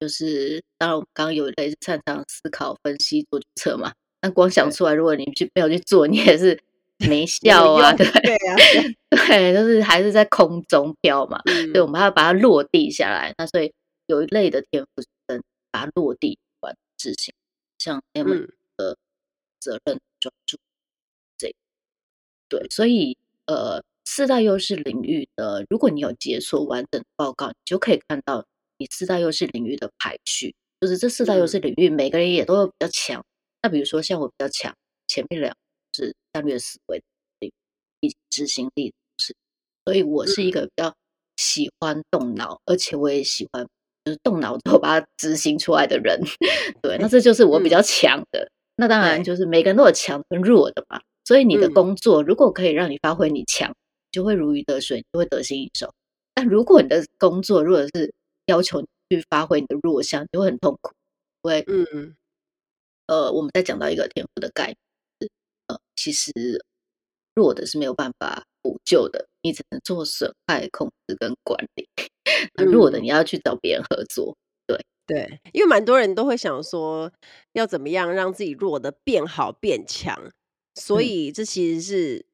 [0.01, 3.95] 就是当然我们刚刚有一类是擅长思考、分析、做决策嘛。
[4.21, 6.63] 但光想出来，如果你去没有去做，你也是
[7.09, 8.57] 没效啊，对对啊，
[9.29, 11.41] 对，就是还是在空中飘嘛。
[11.47, 13.35] 嗯，所以我们还要把它落地下来。
[13.39, 13.73] 那所以
[14.07, 17.33] 有一类的天赋是跟把它落地完执行，
[17.79, 18.29] 像 M
[18.77, 18.97] 的
[19.61, 20.57] 责任专注，
[21.39, 21.55] 这、嗯、
[22.49, 28.45] 对，所以呃，四大优势领域的，如果你有解锁完整的报告，你就可以看到
[28.79, 33.21] 你四大优势领域的排序，就是这四大优势领域每个人也都有比较强。
[33.21, 33.25] 嗯、
[33.63, 34.75] 那比如说像我比较强，
[35.07, 35.57] 前面两个
[35.93, 37.03] 是战略思维
[37.41, 39.35] 以及执行力是，
[39.85, 40.95] 所以我是一个比较
[41.37, 43.67] 喜欢动脑，嗯、而且我也喜欢。
[44.05, 46.21] 就是动脑之后把它执行出来的人，
[46.83, 48.41] 对，那这就是我比较强的。
[48.41, 51.01] 嗯、那当然就是每个人都有强跟弱的嘛。
[51.25, 53.73] 所以你的工作如果可以让你发挥你强，
[54.11, 55.95] 就会如鱼得水，就会得心应手。
[56.35, 58.13] 但如果你的工作如果是
[58.47, 60.91] 要求你去发挥你的弱项，就会很痛苦。
[61.45, 62.17] 因为嗯，
[63.07, 64.92] 呃，我们再讲到一个天赋的概念，呃，
[65.97, 66.33] 其实
[67.35, 71.89] 弱的是没有办法补救的，你只能做损害控制跟管理。
[72.71, 77.13] 弱的你要去找别人合作，对对，因为蛮多人都会想说
[77.53, 80.31] 要怎么样让自己弱的变好变强，
[80.75, 82.27] 所以这其实是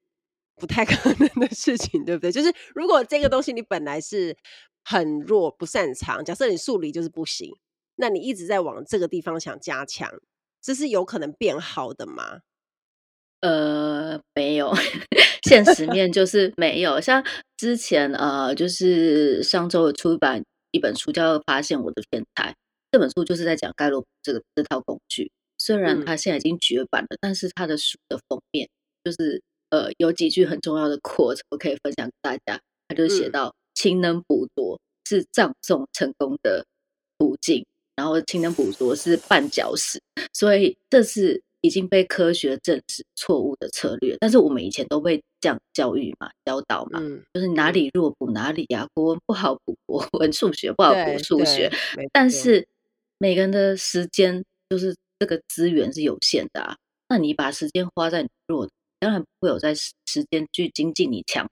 [0.57, 2.33] 不太 可能的事情，对不对？
[2.33, 4.37] 就是如果这个东西你本来是
[4.85, 7.51] 很弱不擅长，假设你数理就是不行，
[7.97, 10.13] 那你一直在往这个地方想加强，
[10.61, 12.41] 这是有可能变好的吗？
[13.41, 14.73] 呃，没有，
[15.47, 17.01] 现实面就是没有。
[17.01, 17.25] 像
[17.57, 22.51] 之前呃，就是上周有出版一本书叫《发现我的天才》，
[22.91, 25.31] 这本书就是在讲盖洛普这个这套工具。
[25.57, 28.69] 虽然它现在已经绝版了，嗯、但是它的书的封面
[29.05, 32.61] 就是呃有几句很重要的 quote，我可以分享给大家。
[32.89, 36.67] 他就写到：“勤能补拙是葬送成功的
[37.19, 40.01] 途径，然后勤能补拙是绊脚石。”
[40.35, 41.41] 所以这是。
[41.61, 51.69] 已经被科学证实错误的策略，但是我们以前都被这样教育嘛、教导嘛，嗯、就是哪里弱补哪里呀、啊，国文不好补国文，数学不好补数学。
[52.13, 52.69] 但是
[53.19, 56.77] 每个人的时间就是这个资源是有限的啊，
[57.09, 58.69] 那你把时间花在你弱，
[59.01, 61.51] 当然不会有在时间去精进你强，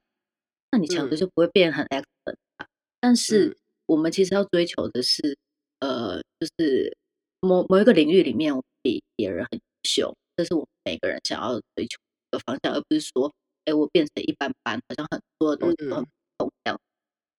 [0.71, 2.67] 那你强的就不会变很 excellent、嗯、
[3.01, 5.37] 但是我们其实要追求的是，
[5.81, 6.97] 呃，就是
[7.41, 9.61] 某某一个领域里面，我比别人很。
[9.87, 11.97] 秀，这是我们每个人想要追求
[12.31, 13.33] 的方向，而不是说，
[13.65, 16.81] 哎，我变成一般般，好像很多的东西都很同样。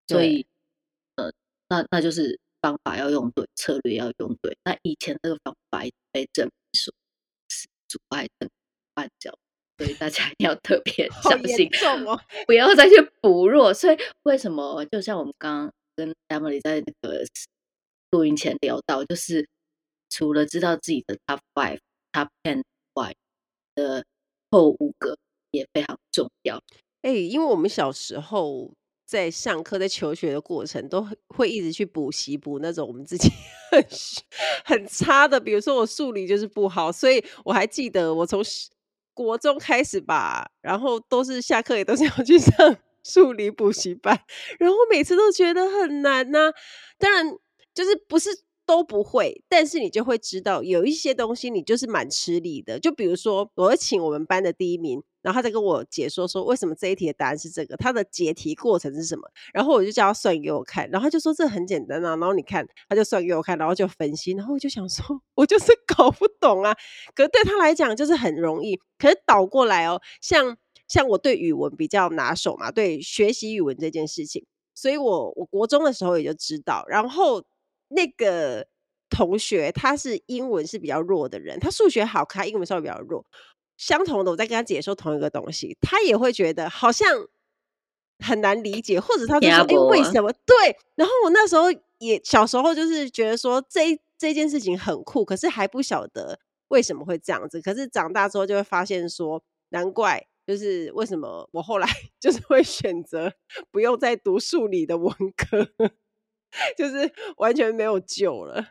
[0.07, 0.47] 所以，
[1.15, 1.31] 呃，
[1.67, 4.57] 那那就是方法要用对，策略要用对。
[4.63, 6.93] 那以前这个方法被证明说
[7.49, 8.49] 是阻碍的
[8.95, 9.37] 绊脚，
[9.77, 11.69] 所以大家一定要特别 小心，
[12.07, 13.73] 哦、不要再去补弱。
[13.73, 17.23] 所以为什么就像我们刚刚跟 Emily 在那个
[18.11, 19.47] 录音前聊到，就是
[20.09, 21.79] 除了知道自己的 Top Five、
[22.13, 23.15] Top Ten 外
[23.75, 24.05] 的
[24.51, 25.17] 后五个
[25.51, 26.61] 也非常重要。
[27.01, 28.73] 哎、因为我们小时候。
[29.09, 33.29] 在上课、在求学的过程，都会一直去补习补那种我们自己
[33.71, 33.81] 很
[34.65, 38.43] 很差的，比如说我数理就是不好，所以我还记得我从
[39.13, 44.19] 国中开始吧，然后都是下课也都是要去 上数理补习班，
[44.59, 46.51] 然后每次都觉得很难呐、
[46.97, 47.25] 当然，
[47.73, 48.29] 就是不是
[48.67, 52.77] 都不会，但是你就会知道有一些东西你就是蛮吃力的。
[52.77, 55.01] 就比如说，我会请我们班的第一名。
[55.23, 59.27] 然后他再跟我解说说为什么这一题的答案是这个，他的解题过程是什么。
[59.53, 62.15] 然后我就叫他算给我看，然后他就说这很简单啊。
[62.15, 64.31] 然后你看，他就算给我看，然后就分析。
[64.33, 65.03] 然后我就想说，
[65.35, 66.73] 我就是搞不懂啊。
[67.13, 68.79] 可是对他来讲就是很容易。
[68.97, 70.55] 可是倒过来哦，像
[70.87, 76.85] 像我对语文比较拿手嘛，对学习语文这件事情，所以我我国中的时候也就知道。
[76.87, 77.43] 然后
[77.89, 78.67] 那个
[79.09, 83.25] 同学他是英文是比较弱的人，他数学好，他英文稍微比较弱。
[83.77, 87.07] 相同的，我在跟他解说同一个东西，他也会觉得好像
[88.25, 90.75] 很难理解，或者他就说：“哎、欸，为什么？”对。
[90.95, 91.65] 然后我那时候
[91.99, 97.61] 也小时候就是觉得说这这件事情很酷，可是还不晓得为什么会这样子。
[97.61, 101.87] 可是长大之后就会发现说，难怪就是为什么我后来
[102.19, 103.31] 就是会选择
[103.69, 105.69] 不用再读数理的文科，
[106.77, 108.69] 就是完全没有救了。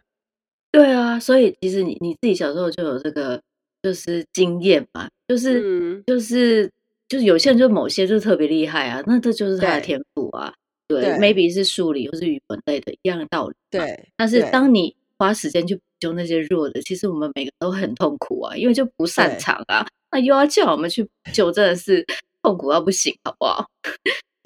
[0.71, 3.41] 对啊，所以其实你你自己小时候就有这个。
[3.83, 6.69] 就是经验嘛，就是、嗯、就是
[7.09, 10.53] 就是有些人就某些就特别厉害啊，那这就是他的天赋啊。
[10.89, 13.55] 对，对，maybe 是数理或是语文类的一样的道理。
[13.71, 19.87] 对，但是当你花时间去补救那些弱的，其实我们每个都很痛苦啊，因为就不擅长啊。
[20.11, 22.05] 那又要叫我们去补救，真的是
[22.43, 23.65] 痛苦到不行，好不好？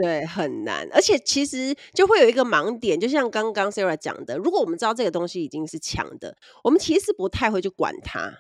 [0.01, 0.89] 对，很难。
[0.93, 8.39] 而且其实就会有一个盲点，就像刚刚 Sarah 讲的，如果我们知道这个东西已经是强的，我们其实不太会去管它。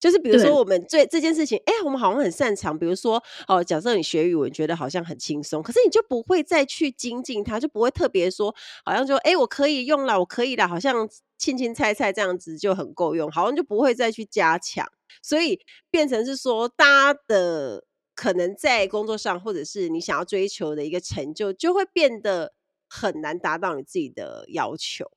[0.00, 2.78] 就是比如说，我们这这件事情，哎，我们好像很擅长。
[2.78, 14.86] 比如说，哦，假设你学语文，觉得好像很轻松，可是你就不会再去精进它，就不会特别说，好像就哎，我可以用了，我可以了，好像青青菜菜这样子就很够用，好像就不会再去加强。
[15.20, 15.58] 所以
[15.90, 17.82] 变成是说，大家的
[18.18, 22.52] 可能在工作上，或者是你想要追求的一个成就，就会变得
[22.88, 25.08] 很难达到你自己的要求。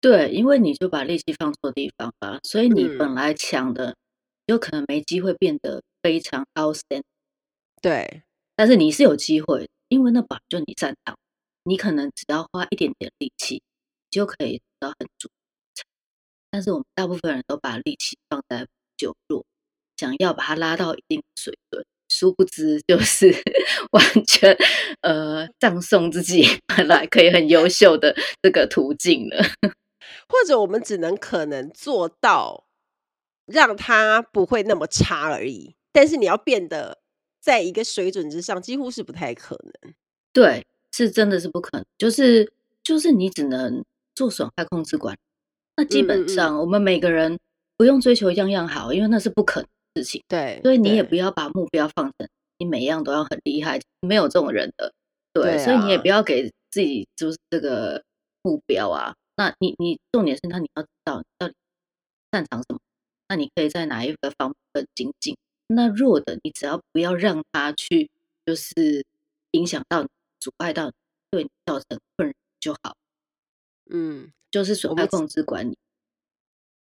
[0.00, 3.90] 对，因为你就把力气放错地方了，所以你本来强的。
[3.90, 3.96] 嗯
[4.46, 7.04] 有可能没机会变得非常 outstanding，
[7.80, 8.24] 对，
[8.56, 11.16] 但是你是有机会，因为那把就你擅长，
[11.62, 13.62] 你可能只要花一点点力气，
[14.10, 15.28] 就可以得到很足。
[16.50, 19.46] 但是我们大部分人都把力气放在就弱，
[19.96, 21.86] 想要把它拉到一定水准，
[22.20, 23.34] 殊不知就是
[23.92, 24.56] 完全
[25.00, 26.44] 呃葬送自己
[26.76, 29.42] 本来可以很优秀的这个途径了，
[30.28, 32.66] 或者我们只能可能做到。
[33.46, 36.98] 让他不会那么差而已，但是你要变得
[37.40, 39.92] 在一个水准之上，几乎是不太可能。
[40.32, 41.84] 对，是真的是不可能。
[41.98, 42.52] 就是
[42.84, 45.18] 就是你只能做损害控制管理。
[45.78, 47.40] 那基本上我们每个人
[47.76, 50.22] 不用追求样样好，因为那是不可能的事情。
[50.28, 54.92] 对，所以你也不要把目标放成你每一样都要很厉害，没有这种人的。
[55.32, 58.02] 对，对啊，所以你也不要给自己就是这个
[58.42, 59.14] 目标啊。
[59.36, 61.54] 那你你重点是，那你要知道你到底
[62.32, 62.78] 擅长什么。
[63.28, 65.36] 那你可以在哪一个方面更精进？
[65.68, 68.10] 那弱的，你只要不要让他去，
[68.44, 69.06] 就是
[69.52, 70.08] 影响到你、
[70.40, 70.92] 阻碍到你，
[71.30, 72.96] 对你造成困扰就好。
[73.88, 75.78] 嗯，就是损害控制管理。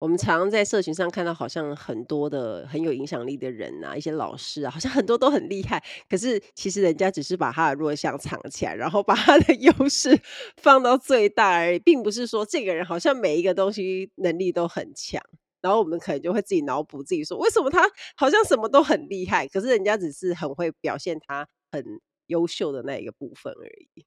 [0.03, 5.81] 我们常常在社群上看到，好像很多的很有影响力的人啊，一些老师啊，好像很多都很厉害。
[6.11, 10.21] 可是其实人家只是把他的弱项藏起来，然后把他的 优势
[10.57, 15.23] 放到最大而已，并不是说这个人好像每一个东西能力都很强。
[15.61, 24.05] 然后我们可能就会自己脑补自己说，为什么他好像什么都很厉害，可是人家只是很会表现他很优秀的那一个部分而已。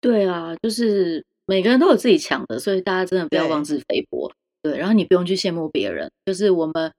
[0.00, 4.32] 对啊，就是每个人都有自己强的，所以大家真的不要妄自菲薄。
[4.62, 6.92] 对，然后你不用去羡慕别人，就是我们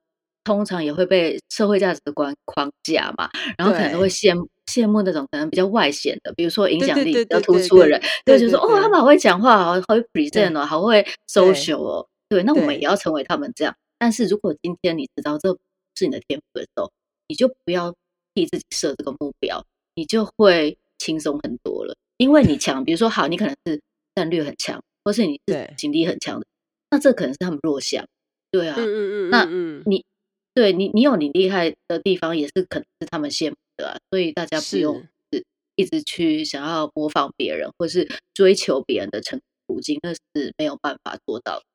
[0.43, 12.07] 通常也会被社会价值观框架嘛，然后可能都会羡慕羡慕那种可能比较外显的，比如说影响力比较突出的人，对，就说哦，他们好会讲话，好好会 present 哦，好会 social 哦。
[12.29, 13.75] 对，那我们也要成为他们这样。
[13.99, 15.49] 但是如果今天你知道这
[15.95, 16.91] 是你的天赋的时候，
[17.27, 17.93] 你就不要
[18.33, 19.63] 替自己设这个目标，
[19.95, 21.95] 你就会轻松很多了。
[22.17, 23.79] 因为你强，比如说好，你可能是
[24.15, 26.45] 战略很强，或是你是精力很强的，
[26.93, 28.05] 那这可能是他们弱项。
[28.51, 29.45] 对啊，嗯嗯嗯，那
[29.89, 30.05] 你
[30.53, 33.97] 对你，你有你厉害的地方，也是可能是他们羡慕的啊。
[34.11, 35.01] 所以大家不用
[35.31, 35.43] 是
[35.75, 41.65] 一直去想要模仿别人，或是追求别人的成功途径，那是没有办法做到的。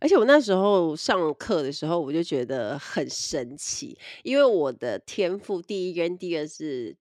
[0.00, 6.96] 而且我那时候上课的时候，我就觉得很神奇，因为我的天赋第一跟第二是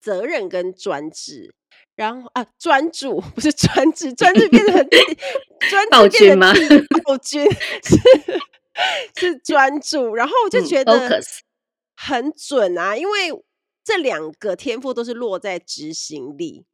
[0.00, 1.52] 责任跟专制，
[1.96, 4.74] 然后啊专注不是专制，专制变成
[5.68, 7.44] 专制变成暴君
[7.82, 7.96] 是
[9.16, 11.20] 是专注，然后我就觉得
[11.96, 13.30] 很准啊，因为
[13.82, 16.64] 这两个天赋都是落在执行力。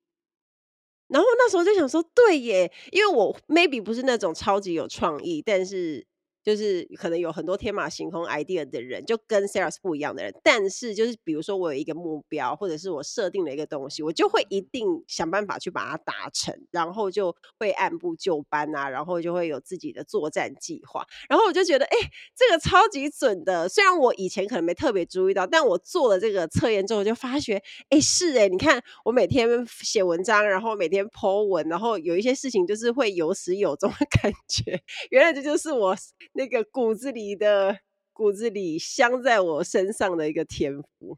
[1.09, 6.07] 然后那时候就想说，对耶，因为我 maybe 不是那种超级有创意，但是。
[6.43, 10.35] 就是可能有很多天马行空 idea 的人，就跟 Sarah 是不一样的人。
[10.43, 21.07] 但是就是比如说我有一个目标，或者是我设定了一个东西，我就会一定想办法去把它达成，然后就会按部就班啊，然后就会有自己的作战计划。
[21.29, 21.97] 然后我就觉得，哎、
[22.37, 23.69] 这个超级准的。
[23.69, 34.83] 虽然我以前可能没特别注意到，但我做了这个测验之后，就发觉，哎、是哎，你看我每天写文章，然后每天 po 文，然后有一些事情就是会有始有终的感觉。
[35.11, 35.97] 原来这就是我。
[36.35, 37.79] 那个骨子里的
[38.13, 41.17] 骨子里镶在我身上的一个天赋，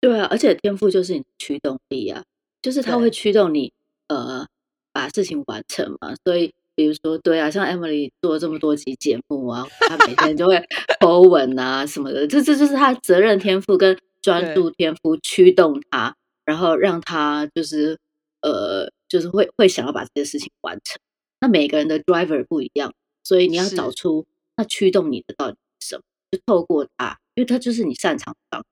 [0.00, 2.22] 对啊，而且天赋就是你驱动力啊，
[2.62, 3.72] 就是它会驱动你
[4.08, 4.46] 呃
[4.92, 6.14] 把事情完成嘛。
[6.24, 10.56] 所以比如说，对啊，像 Emily 做了这么多集节目啊，她每天就会
[11.00, 17.98] po 文啊什么的，这这就是她责任天赋跟专注天赋驱动她，然后让她就是
[18.40, 20.98] 呃就是会会想要把这些事情完成。
[21.40, 22.94] 那每个人的 driver 不一样，
[23.24, 24.26] 所以你要找出。
[24.60, 26.02] 那驱动你的到底是什么？
[26.30, 28.62] 就透过它，因为它就是你擅长的方，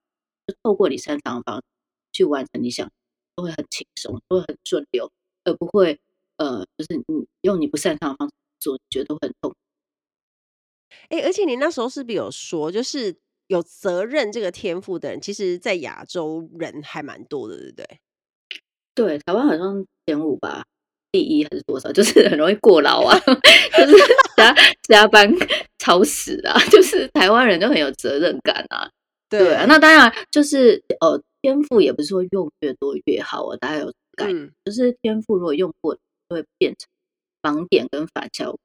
[0.47, 1.63] 就透过你擅长的方式
[2.13, 2.91] 去完成你想，
[3.35, 5.11] 都会很轻松，都会很顺流，
[5.45, 5.99] 而不会
[6.37, 9.55] 呃，就是你用你不擅长的方式做，你觉得都很痛。
[11.09, 18.01] 哎、欸，而且你那时候是不是有说，就是有责任这个天赋的人，其实在亚洲人还蛮多的，对不对？
[18.95, 20.67] 对，台湾好像前五吧。
[21.19, 21.91] 第一还是多少？
[21.93, 23.19] 就是很容易过劳啊，
[23.77, 23.97] 就是
[24.37, 24.55] 加
[24.89, 25.29] 加班
[25.79, 28.89] 超时啊， 就是台湾人就很有责任感啊。
[29.29, 36.89] 对啊，那当然就是呃，天赋也不是说用越多越好啊，大家有感觉，就是天赋如果用过，就会变成
[37.43, 38.59] 盲点跟反效果。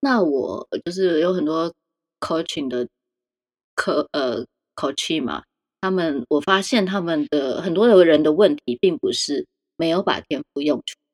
[0.00, 1.72] 那我就是有很多
[2.20, 2.86] coaching 的
[3.74, 5.42] 课呃 coaching 嘛，
[5.80, 11.05] 他们我发现他们的很多的人的问题，并不是没有把天赋用出来。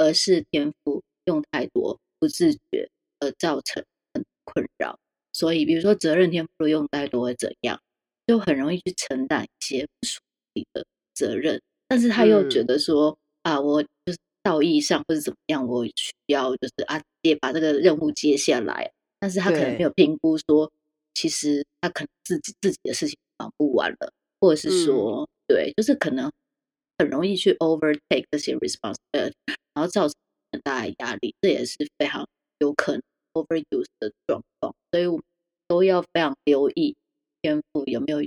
[0.00, 2.88] 而是天赋用太多，不自觉
[3.20, 3.84] 而造成
[4.14, 4.98] 很困扰。
[5.34, 7.78] 所以，比如说责任天赋用太多会怎样？
[8.26, 10.20] 就很容易去承担一些不属
[10.54, 11.60] 于的责任。
[11.86, 18.90] 但是他又觉得说、嗯、啊，我就是道义上或者怎么样，我需要就是啊，也把这个任务接下来。
[19.18, 20.70] 但是他可能没有评估说，
[21.12, 26.30] 其实他可能自己自己的事情忙不完了，或者是说，嗯、对，就是可能
[27.00, 29.32] 很容易去 overtake 这些 responsibility。
[29.72, 30.14] 然后造成
[30.52, 35.22] 很大的压力，这也是非常有可能 overuse 的状况，所以我们
[35.66, 36.94] 都要非常留意
[37.40, 38.20] 天赋有没有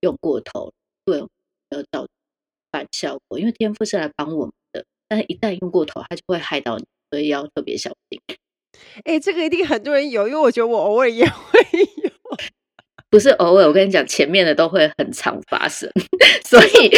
[0.00, 0.72] 用过头，
[1.04, 1.28] 对，有
[1.70, 2.08] 没有造成
[2.72, 3.38] 反效果。
[3.38, 8.20] 因为天赋是来帮我们的，但是一旦用过头，它就会害到你，所以要特别小心。
[9.04, 11.60] 哎、欸，这个一定很多人有，因为我觉得我偶尔也会
[12.02, 12.10] 有，
[13.10, 15.90] 不是偶尔，我跟你讲，前面的都会很常发生，
[16.44, 16.90] 所以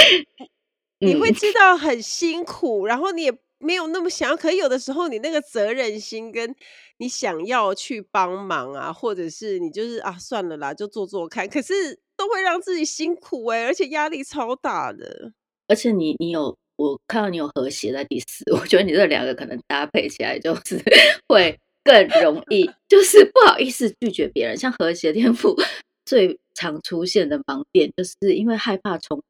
[1.01, 3.39] 你会知道很辛苦，然后你也。
[3.61, 6.55] 没有那么想要，可有的时候你那个责任心跟
[6.99, 15.33] 你想要去帮忙啊，或者是你就是啊算了啦，就做做看，可是都会让自己辛苦哎、欸，而且压力超大的。
[15.67, 20.81] 而且你你有我看到你有和谐在第四， 我觉得你这两个可能搭配起来就是
[21.27, 24.57] 会更容易，就是不好意思拒绝别人。
[24.57, 25.57] 像和谐天赋
[26.07, 29.21] 最常出现的盲点，就是因为害怕冲，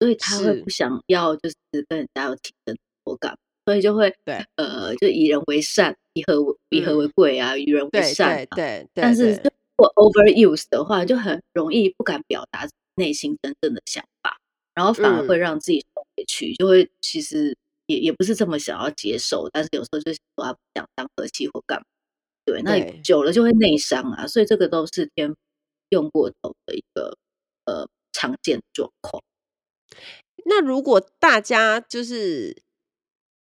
[0.00, 1.54] 所以他会不想要就是
[1.88, 3.38] 跟人家有起争夺感。
[3.66, 8.34] 所以就会对，呃，就以人为善，以和为以和为贵啊，与人为善。
[8.36, 9.02] 对对对。
[9.02, 14.38] 但是如果 overuse 的话，就很容易不敢表达内心真正的想法，
[14.74, 21.84] 然后反而会让自己受委屈，就会其实也也不是这么想要接受，但是有时候就是说不想当和气或干嘛。
[22.46, 24.26] 对，那久了就会内伤啊。
[24.26, 25.32] 所以这个都是天
[25.90, 27.16] 用过头的一个
[27.66, 29.22] 呃常见状况。
[30.46, 32.62] 那如果大家就是。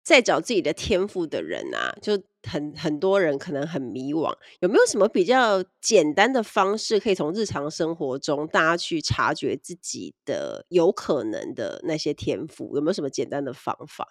[0.05, 12.75] 在找自己的天赋的人啊，就很很多人可能很迷惘，有没有什么比较简单的方式，可以从日常生活中大家去察觉自己的有可能的那些天赋？
[12.75, 14.09] 有没有什么简单的方法？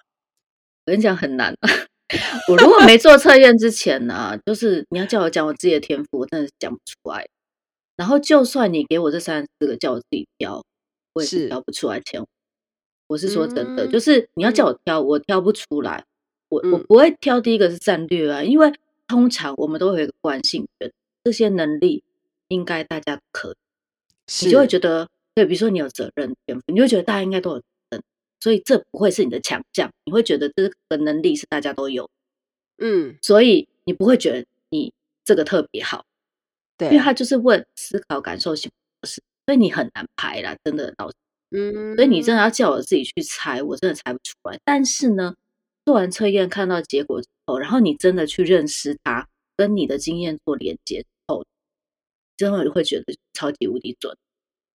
[0.86, 1.54] 我跟你讲很难，
[2.48, 7.28] 我如果没做测验之前呢、就是你要叫我讲我自己的天赋，我真的讲不出来。
[7.98, 10.64] 然后就算你给我这三十四个叫我自己挑，
[11.14, 11.48] 我也是。
[11.48, 12.28] 挑不出来前五。
[13.08, 16.06] 我是说真的，嗯、就是你要叫我挑，嗯、我挑不出来。
[16.50, 18.74] 我我不会挑第一个是战略啊，因为
[19.08, 20.94] 通常我们都会有一个惯性，觉得
[21.24, 22.04] 这些能力
[22.50, 28.04] 应该大家可以，你就会觉得，对，比如说你有责任天赋，你就会觉得大家应该都有责任，
[28.42, 32.10] 所以这不会是你的强项，你会觉得这个能力是大家都有，
[32.80, 34.94] 嗯，所以你不会觉得你
[35.24, 36.06] 这个特别好，
[36.78, 38.70] 对，因为他就是问思考、感受型
[39.02, 41.16] 模式，所以你很难排啦，真的老师。
[41.54, 44.58] 嗯，所以你真的要叫我自己去猜，我真的猜不出来。
[44.64, 45.36] 但是呢，
[45.84, 49.28] 做完测验看到结果之后，然后你真的去认识它，
[49.58, 51.44] 跟你的经验做连接之后，
[52.38, 54.16] 真的会觉得超级无敌准。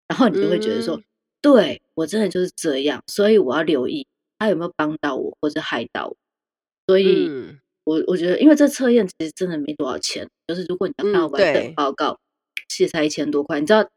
[0.09, 1.03] 然后你就会觉得说，嗯、
[1.41, 4.05] 对我真的就是这样，所以我要留意
[4.37, 6.17] 他有没有帮到我或者害到我。
[6.87, 7.29] 所以
[7.85, 12.19] 我我觉得，因为这测验其实真的没多少钱，就是如果你要看到完整报告，
[12.67, 13.89] 其实才一千多块，你知道。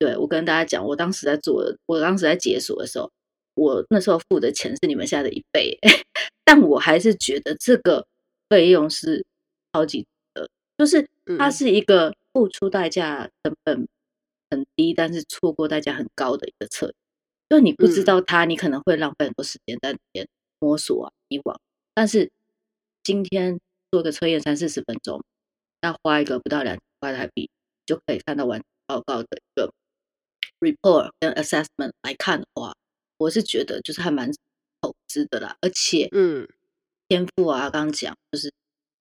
[0.00, 3.12] 对，我跟大家讲，我当时在做，我当时在解锁的时候，
[3.52, 5.78] 我那时候付的钱是你们现在的一倍，
[6.42, 8.06] 但我还是觉得这个
[8.48, 9.26] 费用是
[9.74, 10.48] 超级的，
[10.78, 11.06] 就是
[11.38, 13.86] 它是一个付出代价成本
[14.50, 16.94] 很低，但是错过代价很高的一个测验。
[17.50, 20.26] 就你不知道它，你可能会浪费很多时间在里面
[20.60, 21.60] 摸索啊、以往。
[21.92, 22.30] 但是
[23.02, 25.22] 今天做个测验三四十分钟，
[25.82, 27.50] 那花一个不到两千块台币
[27.84, 29.74] 就可以看到完报告的一个。
[30.60, 32.74] Report 跟 assessment 来看的话，
[33.18, 34.30] 我是觉得就是还蛮
[34.80, 36.48] 投资的啦，而且嗯，
[37.08, 38.52] 天赋啊，刚刚讲就是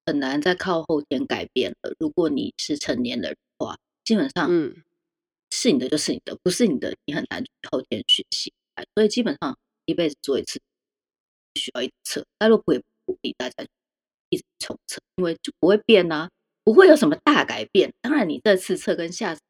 [0.05, 1.93] 很难再靠后天改变了。
[1.99, 4.83] 如果你是成年人的话，基本上嗯，
[5.51, 8.53] 是你的就是你的，不是你的你很难后天学习。
[8.95, 10.61] 所以基本上一辈子做一次
[11.55, 12.73] 需要一次测，但如果
[13.05, 13.65] 鼓励大家
[14.29, 16.29] 一直重测，因为就不会变啊，
[16.63, 17.93] 不会有什么大改变。
[18.01, 19.41] 当然你这次测跟下次。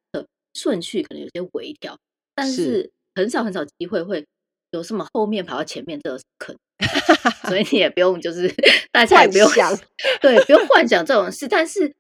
[0.54, 1.98] 顺序可能有些微调，
[2.36, 4.26] 但是很少很少机会会
[4.72, 6.60] 有什么后面跑到前面这个可能，
[7.50, 8.48] 所以你也不用就是
[8.92, 9.76] 大家也不用想，
[10.22, 11.48] 对，不用幻想这种事。
[11.48, 11.94] 但是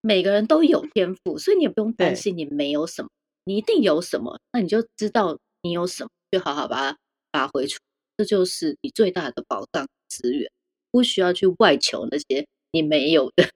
[0.00, 3.08] 每个人都有天赋，所以你也不用担心你没有什么，
[3.44, 6.98] 你一定有什么，那你就知道你有什么，就好好把它
[7.32, 7.78] 发挥出，
[8.16, 10.50] 这就是你最大的保障资源，
[10.90, 13.48] 不需要去外求那些你没有的，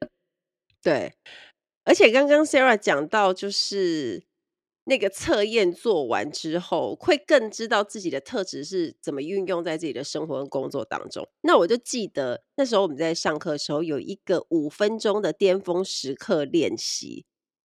[0.83, 1.15] 对。
[1.85, 4.25] 而且刚刚 Sarah 讲到，就是
[4.85, 11.29] 那个测验做完之后，会更知道自己的特质是怎么运用在自己的生活跟工作当中。
[11.43, 17.27] 那我就记得那时候我们在上课的时候，有一个五分钟的巅峰时刻练习。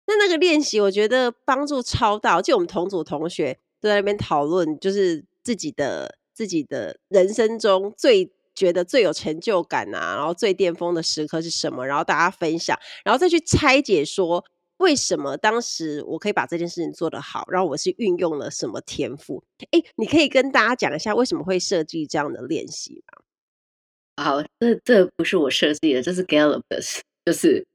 [0.07, 8.33] 那那个练习我觉得帮助超大，就我们同组同学都在那边讨论，就是自己的自己的人生中最。
[8.59, 11.87] 觉得最有成就感啊，然后最巅峰的时刻是什么？
[11.87, 14.43] 然后大家分享，然后再去拆解说
[14.79, 19.41] 为什么当时我可以把这件事情做得好，然后我是运用了什么天赋？
[19.71, 23.23] 哎，你可以跟大家讲一下为什么会设计这样的练习吗？
[24.21, 26.81] 好，这这不是我设计的，这是 Gallup 的，
[27.23, 27.65] 就是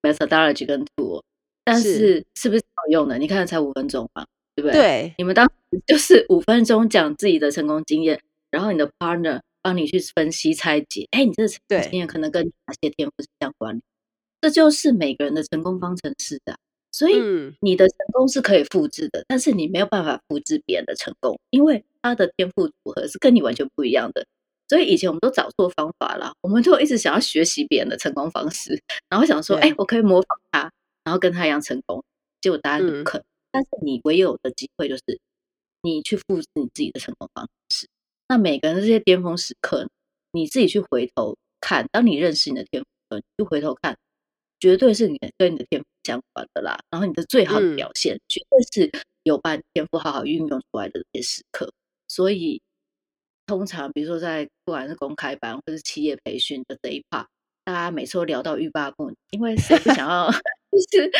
[0.00, 1.22] methodology 跟 tool，
[1.62, 3.18] 但是是不是好用的？
[3.18, 4.24] 你看才五分钟嘛，
[4.54, 4.72] 对不对？
[4.72, 8.18] 对，你们当时就是五分钟讲自己的成功经验，
[8.50, 9.42] 然后你的 partner。
[9.62, 13.82] 帮你去分析拆解，哎，你这个经验可能跟哪些天赋是相关的？
[14.40, 16.56] 这就是每个人的成功方程式的。
[16.92, 17.14] 所以
[17.60, 24.26] 你的成功是可以复制的，但是你没有办法复制别人的成功，因为他的天赋组合是跟你完全不一样的。
[24.68, 30.70] 所以以前我们都找错方法了，我们就一直想要学习别人的成功方式，然后想说，哎，我可以模仿他，
[31.04, 32.02] 然后跟他一样成功。
[32.40, 33.24] 结果答案不可能。
[33.52, 35.02] 但是你唯有的机会就是
[35.82, 37.86] 你去复制你自己的成功方式。
[38.30, 39.88] 那每个人的这些巅峰时刻，
[40.30, 43.98] 你自己去回头看，当你认识你的天赋，你就回头看，
[44.60, 46.78] 绝对是你跟你的天赋相关的啦。
[46.90, 51.72] 然后你的最好的表现，嗯、绝对是有把天赋好好运用出来的这些时刻。
[52.06, 52.62] 所以，
[53.46, 57.26] 通常比如说在不管是公开班或是企业培训的这一 part，
[57.64, 60.30] 大家每次都聊到欲罢不能，因为谁不想要？
[60.70, 61.10] 就是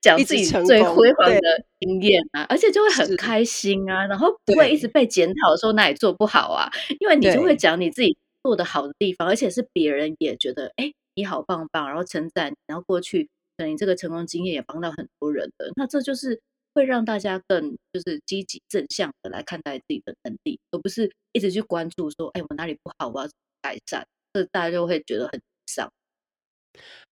[0.00, 1.40] 讲自己最辉煌的
[1.80, 13.24] 经验啊，而且就会很开心啊，然后不会一直被检讨说哪里做不好啊，因为你就会讲你自己做的好的地方，而且是别人也觉得哎你好棒棒，然后称赞，然后过去
[13.56, 16.40] 可能你这个成功经验也帮到很多人的，那这就是
[16.72, 23.28] 会让大家更就是积极正向的来看待自己的能力，而不是一直去关注说哎我哪里不好，我要
[23.60, 25.92] 改善，这大家就会觉得很沮丧。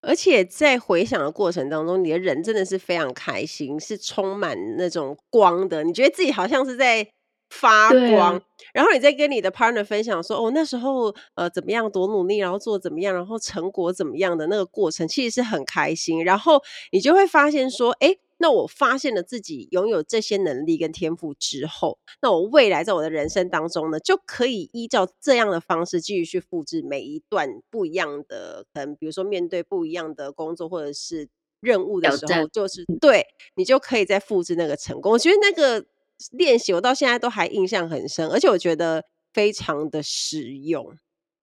[0.01, 5.83] 而且在回想的过程当中，你的人真的是非常开心，是充满那种光的。
[5.83, 7.07] 你觉得自己好像是在
[7.51, 8.43] 发光，啊、
[8.73, 31.29] 然后你在跟你的 partner 分享说：“哦，那时候呃怎么样，多努力，然后做怎么样，然后成果怎么样的那个过程，其实是很开心。”然后你就会发现说：“哎，那我发现了自己拥有这些能力跟天赋之后，那我未来在我的人生当中呢，就可以依照这样的方式继续去复制每一段不一样的，可能比如说面对不一样的工作或者是
[31.61, 33.27] 任务的时候，就是对
[33.57, 35.13] 你就可以再复制那个成功。
[35.13, 35.85] 我觉得那个
[36.31, 40.97] 练习我到现在都还印象很深，而且我觉得非常的实用。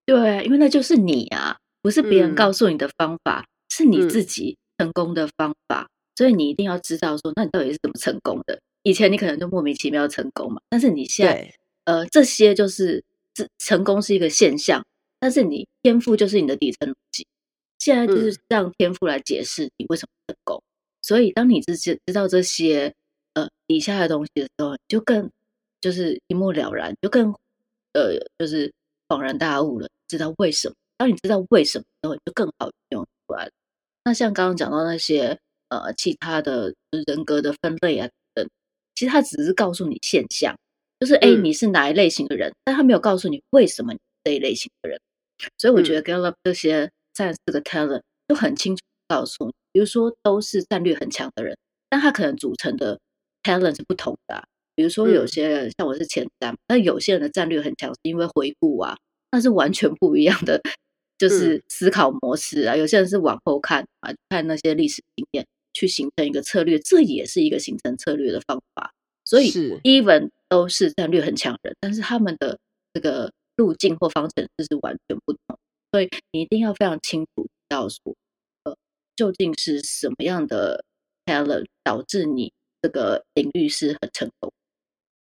[0.06, 5.90] 对，因为那就是你啊，不是别人告诉你的方法，嗯、是你自己成功的方法。
[6.16, 8.60] 所以你一定要知道说，那你到底是怎么成功的？
[8.84, 11.54] 以前你可能就莫名其妙成功嘛，但是你现在，
[11.86, 13.04] 呃，这些就是
[13.34, 14.86] 这成功是一个现象，
[15.20, 17.26] 但是你天赋就是你的底层逻辑。
[17.80, 20.58] 现在就是让天赋来解释你为什么成功。
[20.58, 20.70] 嗯、
[21.02, 22.94] 所以当你知知知道这些
[23.34, 25.30] 呃底下的东西的时候，就更
[25.82, 27.34] 就是一目了然，就更
[27.94, 28.72] 呃就是
[29.10, 30.76] 恍然大悟了，知道为什么。
[30.98, 33.52] 当你知道为什么之后，你就更好用出来了。
[34.04, 35.38] 那像刚刚讲到那些。
[35.70, 36.74] 呃，其他的
[37.08, 38.48] 人格的分类啊等，
[38.94, 40.56] 其实他只是告诉你现象，
[41.00, 45.00] 就是哎，你是哪一类型的人，嗯、但他没有告诉你为什么你这一类型的人。
[45.58, 51.58] 所以我觉得 Gallup 这些三十四个 talent 就很清楚告诉你，比如说都是战略很强的人，
[51.90, 53.00] 但他可能组成的
[53.44, 54.44] talent 是不同的、啊。
[54.76, 58.96] 比如说有些人、嗯、像我是前三，但有些人的战略很强，是因为回顾啊，
[59.32, 60.62] 那是完全不一样的，
[61.18, 62.76] 就是思考模式啊。
[62.76, 65.46] 嗯、有些人是往后看啊，看那些历史经验。
[65.76, 68.94] 去形成一个策略，这也是一个形成策略的方法。
[69.26, 69.52] 所以
[69.84, 72.58] ，even 都是战略很强的人，但是他们的
[72.94, 75.60] 这个路径或方程式是完全不同。
[75.92, 78.16] 所以，你一定要非常清楚知道说，
[78.64, 78.78] 呃，
[79.16, 80.86] 究竟是什么样的
[81.26, 84.54] talent 导致你这个领域是很成功。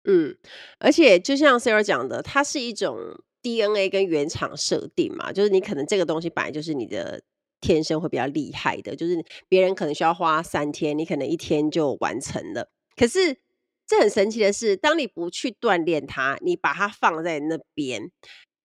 [0.04, 0.36] 嗯，
[0.80, 2.98] 而且就像 Sarah 讲的，它是一种
[3.42, 7.22] DNA 跟原厂设定嘛，就是你可能这个东西本来就是你的。
[7.62, 12.68] 天生会比较厉害的，就是别人可能需要花三天，你可能一天就完成了。
[12.94, 13.38] 可是
[13.86, 18.10] 这很神奇的是，当你不去锻炼它，你把它放在那边，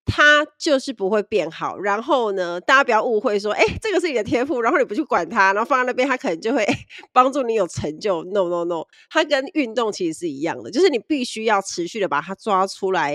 [0.06, 1.78] 它就是不会变好。
[1.78, 6.66] 然后呢，大家不要误会说，哎，这个是你的天赋，然后你不去管它，然后放在那边，它可能就会
[7.14, 8.24] 帮助你有成就。
[8.26, 13.14] No No No，它跟运动其实是一样的，就是你必须要持续的把它抓出来。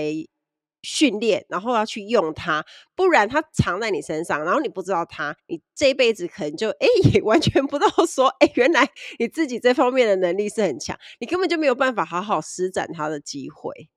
[0.83, 2.63] 训练，然后要去用它，
[2.95, 13.89] 不然它藏在你身上，然后你不知道它，你这一辈子可能就哎也 完全不知道说哎，原来你自己这方面的能力是很强，你根本就没有办法好好施展它的机会。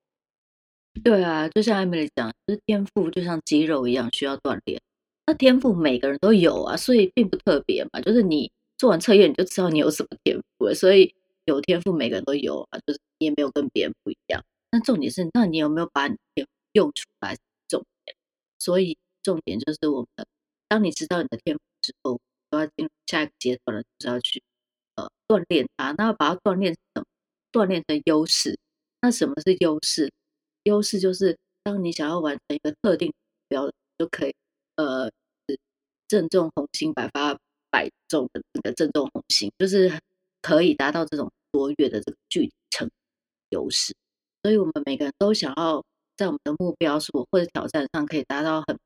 [1.04, 4.80] 对啊，就像 Emily 讲，就是天赋就像肌肉一样需要锻炼。
[5.26, 8.00] 那天赋每个人都有啊，所以并不特别嘛。
[8.00, 11.14] 就是你做完测验你就知道你有什么天赋了，所以
[11.44, 14.42] 有天赋每个人都有啊，就是你也没有跟别人不一样。
[14.70, 16.46] 那重点是，那你有没有把你天
[16.76, 17.34] 用出来
[17.68, 18.14] 重点，
[18.58, 20.26] 所以重点就是我们，
[20.68, 22.20] 当你知道你的天赋之后，
[22.50, 24.42] 就要进入下一个阶段了，就是要去
[24.96, 25.92] 呃锻炼它。
[25.92, 27.02] 那要把它锻炼成？
[27.50, 28.58] 锻炼成优势。
[29.00, 30.12] 那什么是优势？
[30.64, 33.14] 优势就是当你想要完成一个特定目
[33.48, 34.34] 标，就可以
[34.74, 35.10] 呃
[36.06, 37.38] 正中红心，百发
[37.70, 39.98] 百中的那个正中红心，就是
[40.42, 42.90] 可以达到这种卓越的这个具体成
[43.48, 43.94] 优势。
[44.42, 45.82] 所以我们每个人都想要。
[46.16, 48.78] 在我们的目标所或者挑战上，可以达到很，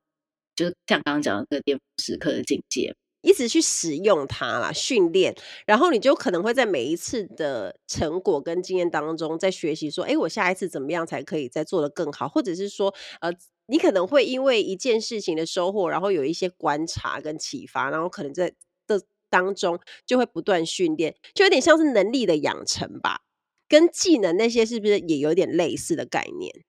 [0.57, 5.35] 就是像刚刚讲的这个巅峰时刻的境界，一直去使用它啦，训练，
[5.67, 13.31] 然后你就可能会在每一次的成果跟经验当中，在学习说，哎，我下一次怎么样才可以再做得更好，或者是说，呃，
[13.67, 18.53] 你可能会因为一件事情的收获，然后有一些观察跟启发，然后可能在
[18.87, 23.21] 这当中就会不断训练，就有点像是能力的养成吧，
[23.69, 26.65] 跟技能那些是不是也有点类似的概念？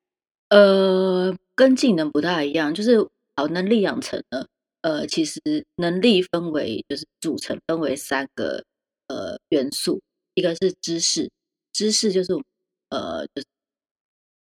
[0.52, 2.98] 呃，跟技能不太一样，就是
[3.38, 4.46] 好能力养成呢。
[4.82, 5.40] 呃，其实
[5.78, 8.62] 能力分为就是组成分为三个
[9.08, 10.02] 呃元素，
[10.34, 11.32] 一个是知识，
[11.72, 12.34] 知识就是
[12.90, 13.46] 呃就是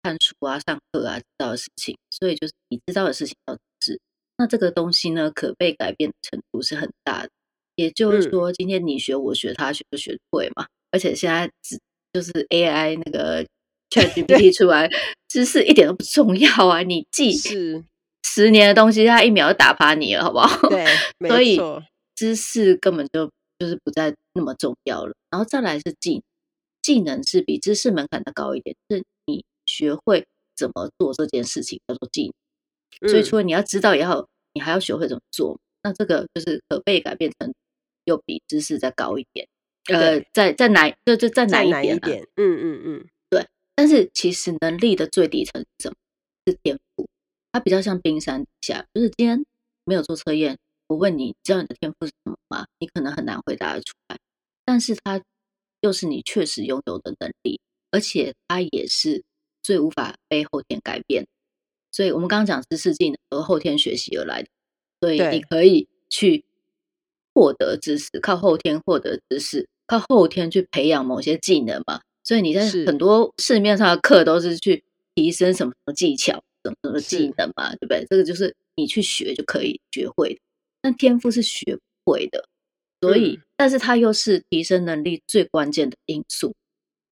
[0.03, 4.01] 看书啊、上课啊知道的事情，所以就是你知道的事情要知识。
[4.37, 7.31] 那这个东西呢，可被改变的程度是很大的。
[7.77, 11.81] 也就是说，今天你学我学他学就学会嘛，而且现在只
[12.13, 13.47] 就是 AI 那个。
[13.89, 14.91] ChatGPT 出来，
[15.29, 16.83] 知识一点都不重要啊！
[16.83, 17.85] 你记是
[18.23, 20.69] 十年的东西，它一秒就打趴你了，好不好？
[20.71, 20.87] 对，
[21.29, 21.59] 所以
[22.15, 25.13] 知识根本就就是不再那么重要了。
[25.31, 26.23] 然后再来是技能，
[26.83, 30.25] 技能是比知识门槛的高一点，是你学会
[30.57, 32.33] 怎么做这件事情叫做技
[33.01, 33.11] 能。
[33.11, 35.59] 所以除了你要知道以后，你还要学会怎么做。
[35.83, 37.53] 那这个就是可被改变成
[38.05, 39.47] 又比知识再高一点。
[39.89, 42.27] 呃，再再难，就就再难一点。
[42.37, 43.07] 嗯嗯嗯。
[43.77, 45.95] 但是其实能力的最底层是什么？
[46.47, 47.07] 是天赋。
[47.53, 49.45] 它比较像冰山底下，就是今天
[49.85, 50.59] 没有做测验，
[50.89, 52.67] 我问你，知道你的天赋是什么吗？
[52.79, 54.19] 你可能很难回答得出来。
[54.65, 55.23] 但是它
[55.81, 57.61] 又是你确实拥有的能力，
[57.91, 59.25] 而且它也是
[59.63, 61.27] 最无法被后天改变。
[61.93, 64.49] 所以我们刚刚讲知识技能都是后天学习而来的，
[65.01, 66.45] 所以你可以去
[67.35, 72.03] 获得知识，靠后天获得知识，靠后天去培养某些技能嘛。
[72.27, 74.83] 所以你在很多市面上的课都是去
[75.15, 78.05] 提升什么什么技巧、什么什么技能嘛，对不对？
[78.11, 80.41] 这个就是你去学就可以学会的，
[80.83, 82.45] 但天赋是学不会的。
[83.01, 86.53] 所以，嗯、但是它又是提升能力最关键的因素。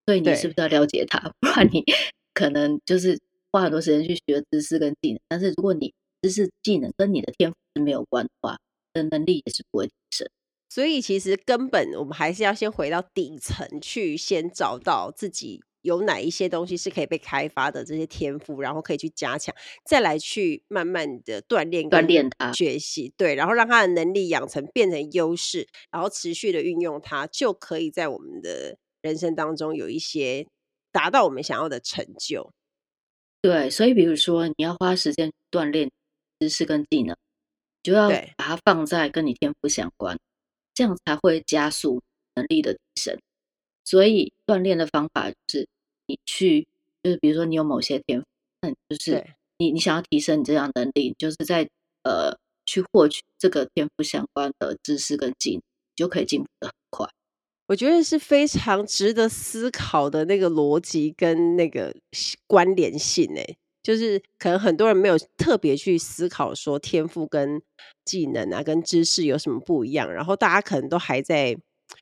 [0.04, 1.32] 所以你是不是要了解它？
[1.40, 1.84] 不然你
[2.32, 3.16] 可能就是
[3.52, 8.58] 花很多时间去学知识跟技能，但是如果你知识技能跟你的天赋是没有关的话，
[8.92, 10.28] 的能力也是不会提升。
[10.74, 19.54] 所以其实根本我们还是要先回到底层去，先找到自己有哪一些东西是可以被开发的这些天赋，然后可以去加强，
[19.84, 30.44] 再来去慢慢的锻炼、锻炼它、学习，对，然后让他的能力养成变成优势，然后持续的运用它，就可以在我们的人生当中有一些
[30.90, 32.50] 达到我们想要的成就。
[33.40, 35.88] 对，所以比如说你要花时间锻炼
[36.40, 37.16] 知识跟技能，
[37.80, 40.18] 就要把它放在跟你天赋相关。
[40.74, 42.02] 这样才会加速
[42.34, 43.18] 能力的提升。
[43.84, 45.68] 所以锻炼的方法就是
[46.06, 46.66] 你去，
[47.02, 48.26] 就是比如说你有某些天赋，
[48.62, 49.24] 那就是
[49.58, 51.68] 你你想要提升你这样能力，就是在
[52.02, 55.62] 呃去获取这个天赋相关的知识跟技能，
[55.94, 57.08] 就可以进步的很快。
[57.66, 61.94] 我觉得是非常值得思考的那个逻辑跟那个
[62.46, 63.56] 关联性诶。
[63.84, 67.60] 就是可能很多人没有特别去思考说天赋跟
[68.04, 71.54] 技能啊，跟知识有什么不一样，然后大家可能都还在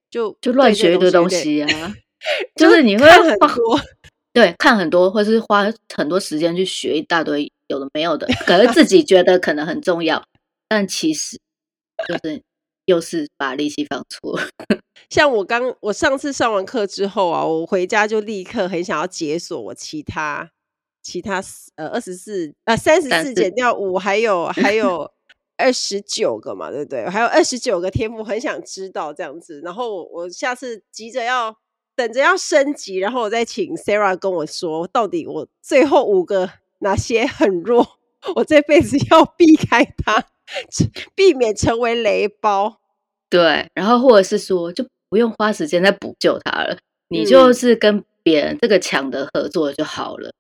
[0.09, 1.95] 就就乱学一堆东西啊，
[2.55, 3.81] 就是你会看很多，
[4.33, 10.25] 对，看很多，或是花很多时间去学一大堆有的没有的，可是自己觉得可能很重要，
[10.69, 11.37] 但其实
[12.07, 12.41] 就是
[12.87, 14.39] 又是把力气放错。
[15.11, 20.51] 像我刚我上次上完课之后啊，我回家就立刻很想要解锁我其他。
[21.03, 21.43] 其他
[21.77, 25.11] 呃二十四呃三十四减掉五，还有还 有
[25.57, 27.09] 二十九个嘛，对不对？
[27.09, 29.61] 还有二十九个天赋，很想知道这样子。
[29.63, 31.57] 然后我下次急着要
[31.95, 36.51] 等着要升级，然后我再请 Sarah 跟我说，到底我最后五个
[36.81, 37.87] 哪些很弱，
[38.37, 40.25] 我这辈子要避开它，
[41.15, 42.81] 避免成为雷包。
[43.29, 46.79] 对，然后或者是说，就不用花时间再补救它了，
[47.09, 50.33] 你就是跟别人这个强的合作就好了。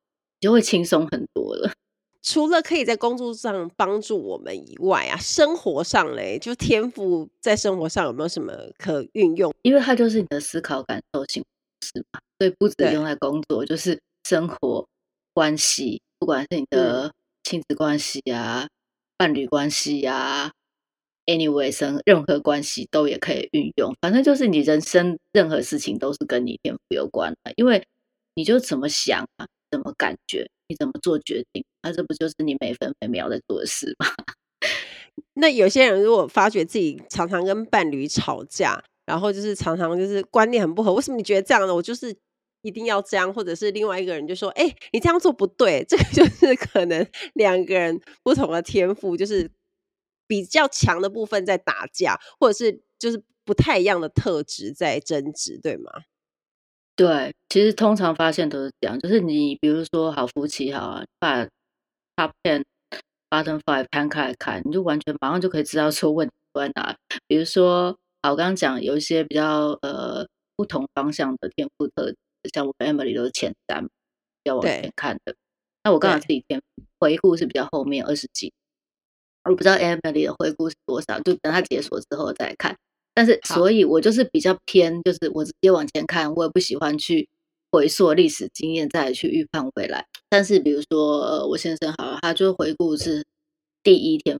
[0.42, 1.72] 就会轻松很多了。
[2.20, 9.52] 除了可以在工作上帮助我们以外啊，生活上嘞，就天赋在生活上有没有什么可运用？
[9.62, 11.44] 因为它就是你的思考感受性
[11.80, 14.86] 是嘛，所以不止用在工作，就是生活
[15.32, 17.12] 关系，不管是你的
[17.42, 18.68] 亲子关系啊、
[19.16, 20.52] 伴侣关系啊
[21.26, 23.92] ，anyway，生任何关系都也可以运用。
[24.00, 27.84] 反正就是你人生任何事情都是跟你天赋有关的，因为
[28.36, 29.46] 你就怎么想啊。
[29.72, 30.48] 怎么感觉？
[30.68, 31.64] 你怎么做决定？
[31.82, 34.06] 那、啊、这不就是你每分每秒在做事吗？
[35.34, 41.74] 那有些人如果发觉自己常常跟伴侣吵架，然后就是常常就是观念很不合，为什么你觉得这样呢？
[41.74, 42.14] 我就是
[42.62, 47.04] 一定要这样，或者是另外一个人就说：“哎、你这样做不对。”这个 就是可能
[47.34, 49.50] 两个人不同的天赋，就是
[50.26, 55.90] 比较强的部分在打架，或者是就是不太一样的特质在争执，对吗？
[56.94, 61.44] 对，其实通常发现都是这样，就是你比如说好夫妻好啊，把
[62.16, 62.62] top ten、
[63.30, 66.94] bottom five 摊开来看，你就完全马上就可以知道说问题在哪。
[67.26, 72.16] 比如说，好，我刚刚讲有一些比较呃不同方向的天赋特质，
[72.52, 73.88] 像我跟 Emily 都是前三，
[74.44, 75.34] 要往前看的。
[75.84, 78.52] 那我刚好自己天赋回顾是比较后面二十几，
[79.44, 82.76] 我不知道 Emily 的回顾是多少，就等他解锁之后再看。
[83.14, 87.28] 但是，所以我就是比较偏，就是我直接往前看，我也不喜欢去
[87.70, 90.06] 回溯历史经验，再去预判未来。
[90.30, 93.22] 但是，比如说我先生好了，他就回顾是
[93.82, 94.38] 第一天，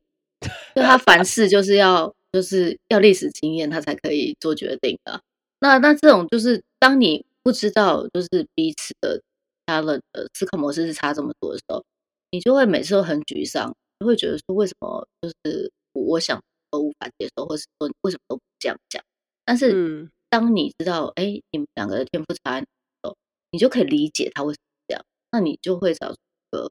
[0.74, 5.20] 就他凡事就是要就是要历史经验，他才可以做决定的。
[5.60, 9.20] 那那这种就是当你不知道就是彼此的
[9.66, 10.00] 他的
[10.32, 11.84] 思考模式是差这么多的时候，
[12.30, 16.42] 你就会每次都很沮丧，就会觉得说为什么就是我想。
[16.72, 19.00] 都无法接受，或是说你为什么都不这样讲？
[19.44, 22.66] 但是当你知道，哎、嗯，你们两个的天赋差的时
[23.02, 23.14] 候，
[23.50, 25.04] 你就可以理解他为什么这样。
[25.30, 26.70] 那你就会找出一个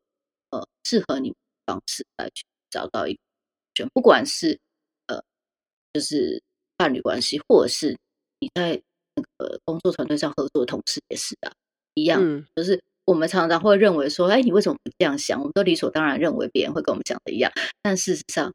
[0.50, 3.20] 呃适合你们的方式来去找到一个
[3.76, 4.60] 选，不管是
[5.08, 5.22] 呃
[5.94, 6.42] 就是
[6.78, 7.96] 伴侣关系，或者是
[8.40, 8.82] 你在
[9.16, 11.54] 那个工作团队上合作的同事也是啊，
[11.94, 15.38] 一样，嗯、就是我们常常会认为说，哎，你为什么不这样想？
[15.40, 17.52] 我们都理所当然认为别人会跟我们讲的一样，
[17.84, 18.52] 但事实上。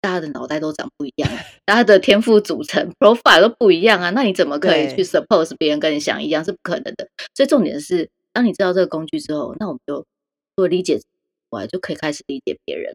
[0.00, 1.30] 大家的脑袋都长不一样，
[1.66, 7.06] 大家的天赋组成 profile 都不一样啊，那你怎么可以去 suppose 别人跟你想一样是不可能的。
[7.34, 10.04] 所以重点是，当你知道这个工具之后，那我们就
[10.56, 11.00] 做理解
[11.50, 12.94] 我就可以开始理解别人。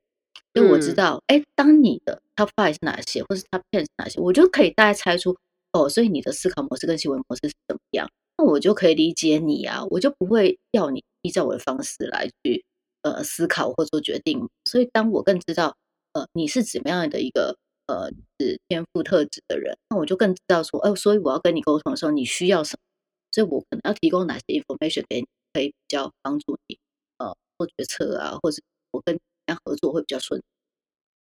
[0.54, 5.36] 因为我知道，哎、嗯，当你的 top five 是哪些，或是 top ten 是哪些，我就可以大概猜出
[5.74, 12.66] 哦，所以你的思考模式跟行为模式是怎么样，那我就可以理解你啊，我就不会要你依照我的方式来去
[13.04, 14.50] 呃思考或做决定。
[14.64, 15.76] 所以当我更知道。
[16.16, 17.58] 呃，你是怎么样的一个
[17.88, 18.10] 呃
[18.40, 19.78] 是天赋特质的人？
[19.90, 22.80] 那我就更知道说，哦，所以我要跟你沟通的时候，你需要什么？
[23.34, 26.80] 所以我可能要提供哪些 information 给你，可以比较帮助你
[27.18, 28.62] 呃做决策啊，或者
[28.92, 30.42] 我跟人家合作会比较顺。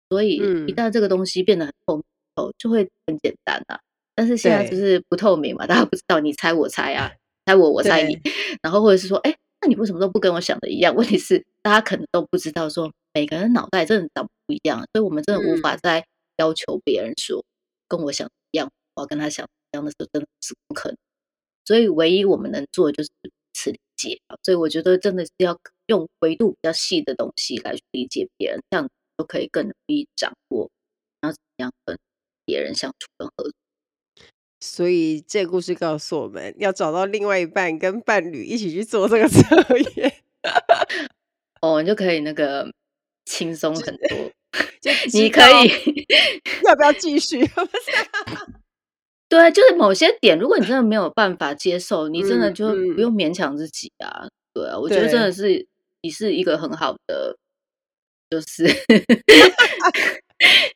[0.08, 0.36] 所以
[0.66, 2.02] 一旦这个东西变得很透明
[2.34, 3.78] 后，就会很简单啊。
[4.14, 7.12] 但是现在就是不透明嘛，大家不知道，你猜我猜啊，
[7.44, 8.18] 猜我我猜你，
[8.62, 10.94] 然后或者是说，哎，那你为什么都不跟我想的一样？
[10.94, 12.92] 问题是大家可能都不知道说。
[13.14, 16.06] 每个人脑袋真的长不一样，所以我们真的无法再
[16.36, 17.44] 要求别人说
[17.88, 20.96] 跟我想一样，我要跟他想一样的时候，真的是不可能。
[21.64, 24.36] 所以唯一我们能做的就是彼此理解啊。
[24.44, 30.70] 所以我觉得真的是要用维度比较细的东西来去理解别人，这样就可以更容易掌握，
[31.20, 31.98] 然后怎么样跟
[32.44, 33.52] 别人相处跟合作。
[34.68, 39.40] 所以这个故事告诉我们要找到另外一半，跟伴侣一起去做这个测
[39.96, 40.12] 验。
[41.62, 42.70] 哦，你就可以那个。
[43.30, 44.16] 轻松很多，
[44.80, 45.68] 就你可以
[46.64, 47.46] 要不要继续？
[49.28, 54.24] 对，就是某些点，如果你真的没有办法接受，你真的就不用勉强自己啊。
[54.24, 55.66] 嗯、对啊，我觉得真的是
[56.00, 57.36] 你是一个很好的，
[58.30, 58.64] 就是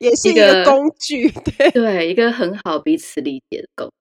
[0.01, 3.93] 也是一个工具， 对对，一个很好彼此理解的工具。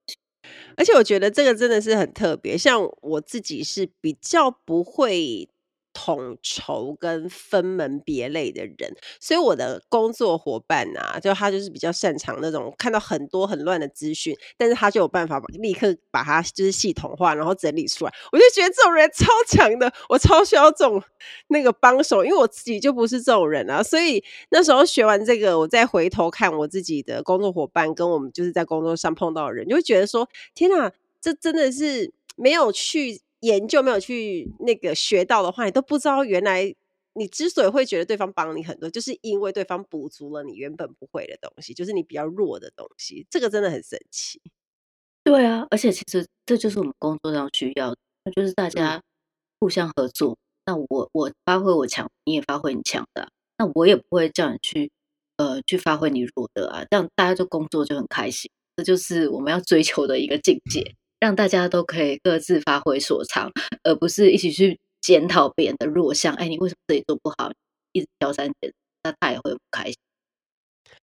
[0.77, 5.49] 而且我觉得这个真的是很特别，像我自己是比较不会。
[5.93, 18.13] 统筹跟分门别类的人，所以我的工作伙伴啊，就他就是比较擅长那种看到很多很乱的资讯，但是他就有办法把立刻把它就是系统化，然后整理出来。
[18.31, 21.01] 我就觉得这种人超强的，我超需要这种
[21.47, 23.83] 那个帮手，因为我自己就不是这种人啊。
[23.83, 33.21] 所以那时候学完这个，我再回头看我自己的工作伙伴，跟我们就是在工作上碰到的人，就会觉得说：天哪，这真的是没有去。
[33.41, 36.73] 研究没有去那个学到的话，你都不知道原来
[37.13, 43.27] 你之所以会觉得对方帮你很多，就是因为对方补足了你原本不会的东西，就是你比较弱的东西。
[43.29, 44.41] 这个真的很神奇。
[45.23, 49.01] 对啊，而且其实这就是我们工作上需要的，那就是大家
[49.59, 50.31] 互相合作。
[50.31, 54.91] 嗯、那我我发挥我强，你也发挥你强的，那我也不会叫你去
[55.37, 58.49] 呃去发挥你弱的啊，这样大家就工作就很开心。
[58.75, 60.95] 这就是我们要追求的一个境界。
[61.21, 63.51] 让大家都可以各自发挥所长，
[63.83, 66.33] 而不是一起去检讨别人的弱项。
[66.33, 67.51] 哎，你为什么这里做不好？
[67.93, 69.95] 一直挑三拣，那他也会不开心。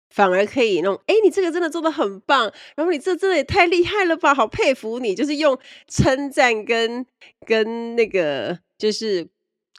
[0.10, 5.14] 反而可以弄，哎，你这个真的做的很棒，然后你这真的也太厉害了吧，好佩服你。
[5.14, 7.06] 就是用称赞跟
[7.46, 9.28] 跟那个就是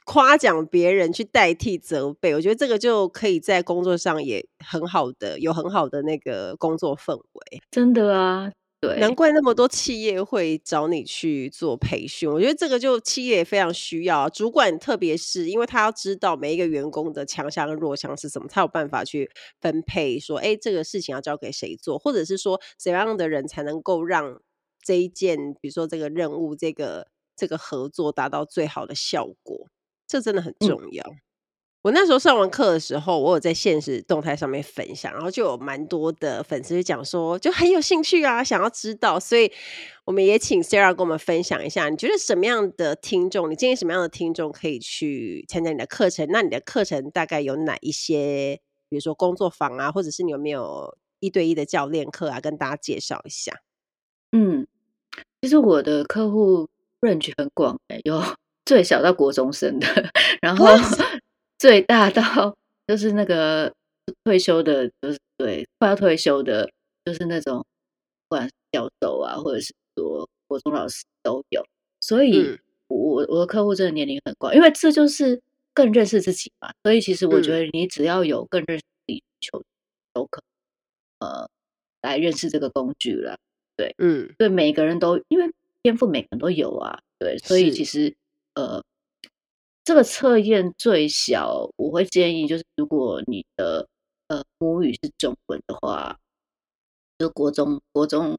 [0.05, 7.61] 夸奖别人去代替责备，我觉得这个就可以在工作上也很好的有很好的那个工作氛围。
[7.71, 8.51] 真的啊。
[8.79, 12.29] 对，难怪那么多企业会找你去做培训。
[12.29, 24.39] 我觉得这个就企业也非常需要主管，特别是因为他要知道每一个员工的强项跟弱项是什么，他有办法去分配说，哎，这个事情要交给谁做，或者是说怎样的人才能够让
[24.83, 29.67] 这一件，比如说这个任务、这个这个合作达到最好的效果，
[30.07, 31.03] 这真的很重要。
[31.87, 39.49] 嗯我那时候上完课的时候，我有在现实动态上面分享，然后就有蛮多的粉丝就讲说，就很有兴趣啊，想要知道，所以
[40.03, 46.27] 我们也请 Sarah 跟我们分享一下，你觉得什么样的听众，你建议什么样的听众可以去参加你的课程？
[46.29, 48.59] 那你的课程大概有哪一些？
[48.89, 52.41] 比如说工作坊啊，或者是你有没有一对一的教练课啊？
[52.41, 53.53] 跟大家介绍一下。
[54.33, 54.67] 嗯，
[55.41, 56.67] 其实我的客户
[56.99, 58.21] range 很广，有
[58.65, 59.87] 最小到国中生的，
[60.41, 60.67] 然后。
[61.57, 62.55] 最大到
[62.87, 63.73] 就是那个
[64.23, 66.69] 退休的，就是对快要退休的，
[67.03, 67.65] 就是那种
[68.27, 71.65] 不管是教授啊，或者是说国中老师都有。
[71.99, 75.41] 所以我，我我的客户真的年龄很广，因为这就是
[75.73, 76.71] 更认识自己嘛。
[76.83, 79.63] 所以，其实我觉得你只要有更认识自己求
[80.13, 80.43] 都可
[81.19, 81.49] 呃
[82.01, 83.37] 来认识这个工具了。
[83.75, 85.51] 对，嗯，对，每个人都因为
[85.81, 86.99] 天赋，每个人都有啊。
[87.17, 88.15] 对，所以其实
[88.53, 88.83] 呃。
[89.87, 93.87] 这个测验最小，我会建议就是，如果你的
[94.27, 96.17] 呃母语是中文的话，
[97.17, 98.37] 就国中国中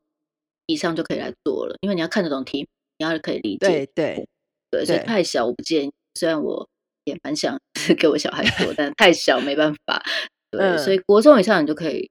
[0.67, 2.69] 以上就可以来做了，因为你要看得懂题，
[2.99, 3.67] 你要可以理解。
[3.67, 4.29] 对对
[4.71, 5.93] 对，所以太小我不建议。
[6.17, 6.69] 虽然我
[7.05, 7.59] 也蛮想
[7.99, 10.05] 给我小孩做，但太小没办法。
[10.51, 12.11] 对，嗯、所以国中以上你就可以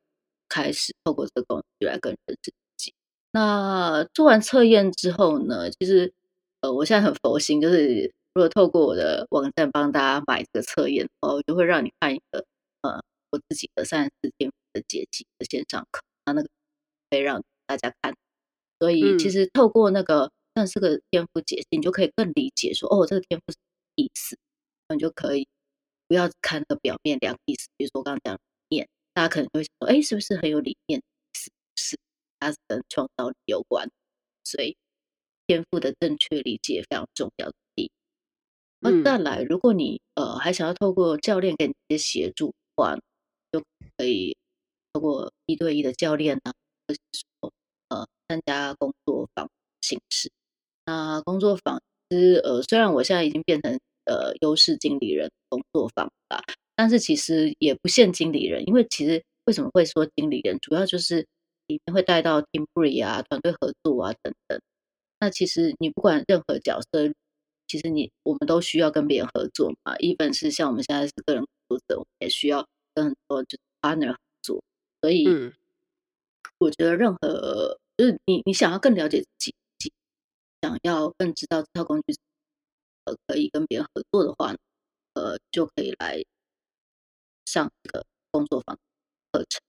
[0.50, 2.92] 开始透过这个工具来跟认识自己。
[3.34, 6.12] 那做完测验之后呢，其实
[6.62, 12.46] 呃，我现在很佛心，就是如果透过我的网站帮大家买这个测验，我就会让你看一个
[12.82, 16.50] 呃我自己的三十四天赋的解析的线上课，那那个
[17.10, 18.16] 可以让大家看。
[18.80, 24.38] 所以其实透过那个三十四个天赋解析，你就可以更理解说哦，这个天赋是什么意思，
[24.88, 25.48] 那你就可以
[26.08, 27.70] 不要看那个表面两个意思。
[27.76, 31.02] 比如说我刚刚讲理念，大家可能会想说，哎，是不是很有理念？
[31.34, 31.98] 是不是？
[32.40, 33.90] 它是跟创造力有关，
[34.44, 34.78] 所以
[35.48, 37.54] 天赋的正确理解非常重要的。
[38.80, 42.96] 那再来，如果你呃还想要透过教练给你一些协助的话，
[43.52, 43.62] 就
[43.98, 44.36] 可以
[44.94, 46.54] 透过一对一的教练啊，
[46.88, 47.52] 或者说
[47.90, 49.50] 呃参加工作坊
[49.82, 50.32] 形式。
[50.86, 56.44] 那工作坊其实呃虽然我现在已经变成呃优势经理人工作坊啦，
[56.76, 61.26] 但是其实也不限经理人，因为其实为什么会说经理人，主要就是。
[61.68, 64.58] 里面会带到 team play 啊，团队合作啊等等。
[65.20, 67.14] 那其实你不管任何角色，
[67.68, 69.98] 其实你我们都需要跟别人合作嘛。
[69.98, 74.64] 一本是像我们现在是个人工作者，我们也需要跟很多就是 partner 合作。
[75.02, 75.26] 所以，
[76.58, 79.54] 我觉得任何就是你你想要更了解自己，
[80.62, 82.16] 想要更知道这套工具
[83.06, 84.56] 呃可以跟别人合作的话，
[85.14, 86.24] 呃就可以来
[87.46, 88.78] 上这个工作坊
[89.32, 89.62] 课程。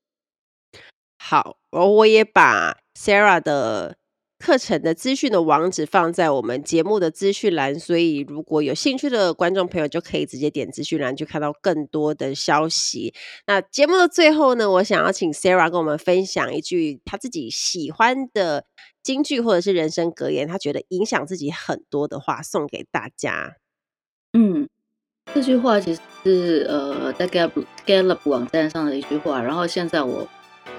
[1.19, 3.99] 好，而我也把 Sarah 的
[4.39, 13.13] 课程的资讯的网址放在我们节目的资讯栏，所以如果有兴趣的观众朋友，就可以直接点资讯栏去看到更多的消息。
[13.49, 18.65] 那节目的最后呢，我想要请 Sarah 跟我们分享一句她自己喜欢的
[19.03, 23.57] 金句或者是人生格言，她觉得影响自己很多的话，送给大家。
[24.33, 24.69] 嗯，
[25.35, 30.29] 这句话其实是呃在 Gallup Gallup 网站上的一句话，然后现在我。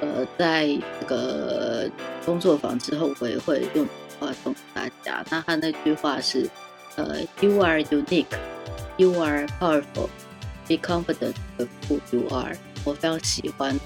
[0.02, 0.68] 呃，在
[1.00, 1.90] 这个
[2.26, 3.86] 工作坊之后，我也会用
[4.20, 5.26] 话送给大家。
[5.30, 6.50] 那他那句话是：
[6.96, 8.26] 呃，You are unique,
[8.98, 10.10] you are powerful,
[10.68, 12.56] be confident of who you are。
[12.86, 13.78] 我非常喜欢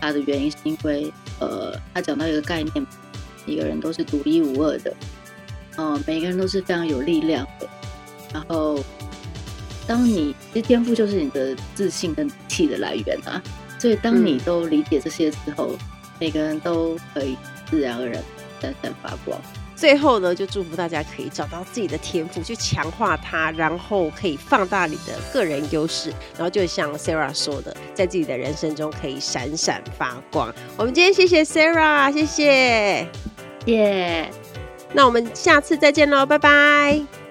[0.00, 2.86] 他的原因是因为，呃，他讲到一个概念，
[3.46, 4.94] 每个人都是独一无二的，
[5.76, 7.68] 嗯、呃，每个人都是非常有力量的。
[8.32, 8.82] 然后，
[9.86, 13.42] 当你其实天赋就是你的自信跟气的来源啊。
[13.78, 15.78] 所以，当你都理解这些之后，嗯、
[16.18, 17.36] 每个人都可以
[17.70, 18.22] 自然而然
[18.60, 19.40] 闪闪发光。
[19.76, 30.52] 最后呢，就祝福大家可以找到自己的天赋，去强化它，然后可以放大你的个人优势，然后就像 Sarah 说的，在自己的人生中可以闪闪发光。
[30.76, 33.06] 我们今天谢谢 Sarah，谢谢，
[33.66, 34.28] 耶
[34.92, 37.27] 那我们下次再见喽，拜拜。